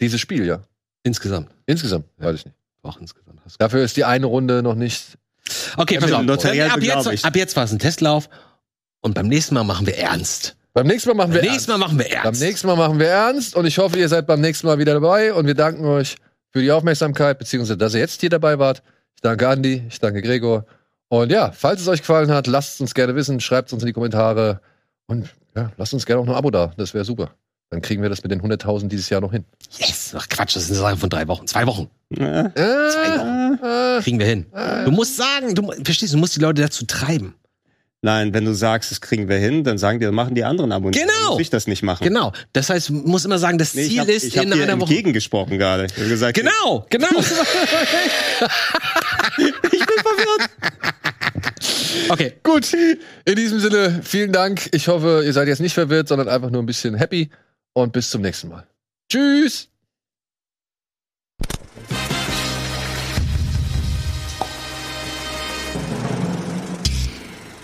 Dieses 0.00 0.20
Spiel, 0.20 0.44
ja. 0.44 0.60
Insgesamt. 1.02 1.50
Insgesamt, 1.66 2.04
weiß 2.18 2.34
ich 2.36 2.44
nicht. 2.44 2.56
Auch 2.82 3.00
insgesamt. 3.00 3.40
Hast 3.44 3.54
du 3.54 3.58
Dafür 3.58 3.82
ist 3.82 3.96
die 3.96 4.04
eine 4.04 4.26
Runde 4.26 4.62
noch 4.62 4.74
nicht. 4.74 5.16
okay, 5.76 5.94
Ja, 5.94 6.00
pass 6.00 6.12
auf. 6.12 6.22
Notariat 6.22 6.72
Ab 6.72 6.82
jetzt, 6.82 7.24
ab 7.24 7.36
jetzt 7.36 7.56
war 7.56 7.64
es 7.64 7.72
ein 7.72 7.78
Testlauf 7.78 8.28
und 9.00 9.14
beim 9.14 9.28
nächsten 9.28 9.54
Mal 9.54 9.64
machen 9.64 9.86
wir 9.86 9.96
ernst. 9.96 10.56
Beim 10.74 10.86
nächsten 10.86 11.08
Mal 11.08 11.14
machen 11.14 11.32
wir 11.32 11.40
Beim 11.40 11.50
nächsten 11.50 11.70
Mal 11.72 11.78
machen 11.78 11.98
wir 11.98 12.04
Beim 12.08 12.24
ernst. 12.26 12.40
nächsten 12.42 12.66
Mal 12.66 12.76
machen 12.76 12.98
wir 13.00 13.06
ernst 13.08 13.56
und 13.56 13.64
ich 13.66 13.78
hoffe, 13.78 13.98
ihr 13.98 14.08
seid 14.08 14.26
beim 14.26 14.40
nächsten 14.40 14.66
Mal 14.66 14.78
wieder 14.78 14.92
dabei 14.92 15.32
und 15.32 15.46
wir 15.46 15.54
danken 15.54 15.84
euch 15.86 16.16
für 16.50 16.62
die 16.62 16.70
Aufmerksamkeit, 16.72 17.38
beziehungsweise 17.38 17.76
dass 17.76 17.94
ihr 17.94 18.00
jetzt 18.00 18.20
hier 18.20 18.30
dabei 18.30 18.58
wart. 18.58 18.82
Ich 19.14 19.22
danke 19.22 19.48
Andi, 19.48 19.84
ich 19.88 20.00
danke 20.00 20.22
Gregor. 20.22 20.64
Und 21.08 21.32
ja, 21.32 21.52
falls 21.52 21.80
es 21.80 21.88
euch 21.88 22.00
gefallen 22.00 22.30
hat, 22.30 22.46
lasst 22.46 22.74
es 22.74 22.80
uns 22.80 22.94
gerne 22.94 23.14
wissen, 23.14 23.40
schreibt 23.40 23.68
es 23.68 23.72
uns 23.72 23.82
in 23.82 23.86
die 23.86 23.92
Kommentare 23.92 24.60
und 25.06 25.28
ja, 25.56 25.72
lasst 25.76 25.94
uns 25.94 26.06
gerne 26.06 26.20
auch 26.20 26.26
noch 26.26 26.34
ein 26.34 26.38
Abo 26.38 26.50
da. 26.50 26.72
Das 26.76 26.94
wäre 26.94 27.04
super. 27.04 27.30
Dann 27.70 27.82
kriegen 27.82 28.02
wir 28.02 28.08
das 28.08 28.22
mit 28.22 28.32
den 28.32 28.40
100.000 28.40 28.88
dieses 28.88 29.10
Jahr 29.10 29.20
noch 29.20 29.32
hin. 29.32 29.44
Yes. 29.78 30.14
Ach 30.16 30.26
Quatsch, 30.28 30.56
das 30.56 30.64
ist 30.64 30.70
eine 30.70 30.78
Sache 30.78 30.96
von 30.96 31.10
drei 31.10 31.28
Wochen. 31.28 31.46
Zwei 31.46 31.66
Wochen. 31.66 31.90
Äh, 32.10 32.44
Wochen. 32.54 34.02
Kriegen 34.02 34.18
wir 34.18 34.26
hin. 34.26 34.46
Du 34.84 34.90
musst 34.90 35.16
sagen, 35.16 35.54
du 35.54 35.70
verstehst, 35.84 36.14
du 36.14 36.18
musst 36.18 36.36
die 36.36 36.40
Leute 36.40 36.62
dazu 36.62 36.86
treiben. 36.86 37.34
Nein, 38.00 38.32
wenn 38.32 38.44
du 38.44 38.54
sagst, 38.54 38.92
das 38.92 39.00
kriegen 39.00 39.28
wir 39.28 39.38
hin, 39.38 39.64
dann 39.64 39.76
sagen 39.76 39.98
die, 39.98 40.06
machen 40.12 40.36
die 40.36 40.44
anderen 40.44 40.70
Abonnenten. 40.70 41.04
Genau. 41.08 41.32
Muss 41.32 41.40
ich 41.40 41.50
das 41.50 41.66
nicht 41.66 41.82
machen. 41.82 42.04
Genau. 42.04 42.32
Das 42.52 42.70
heißt, 42.70 42.90
du 42.90 42.92
musst 42.92 43.24
immer 43.26 43.38
sagen, 43.40 43.58
das 43.58 43.74
Nee, 43.74 43.82
ich 43.82 43.88
Ziel 43.90 44.00
hab, 44.00 44.08
ist 44.08 44.22
ich 44.24 44.36
in 44.36 44.50
dir 44.52 44.62
einer 44.62 44.74
Woche. 44.80 44.88
entgegengesprochen 44.90 45.58
gerade. 45.58 45.86
Ich 45.86 45.96
hab 45.96 46.08
gesagt, 46.08 46.36
Genau, 46.36 46.86
genau. 46.90 47.08
Ich 49.38 49.86
bin 49.86 49.98
verwirrt. 50.02 50.50
okay. 52.08 52.32
Gut, 52.42 52.72
in 53.24 53.34
diesem 53.36 53.58
Sinne, 53.60 54.00
vielen 54.04 54.32
Dank. 54.32 54.68
Ich 54.72 54.88
hoffe, 54.88 55.22
ihr 55.24 55.32
seid 55.32 55.48
jetzt 55.48 55.60
nicht 55.60 55.74
verwirrt, 55.74 56.08
sondern 56.08 56.28
einfach 56.28 56.50
nur 56.50 56.62
ein 56.62 56.66
bisschen 56.66 56.94
happy 56.94 57.30
und 57.72 57.92
bis 57.92 58.10
zum 58.10 58.22
nächsten 58.22 58.48
Mal. 58.48 58.66
Tschüss! 59.10 59.68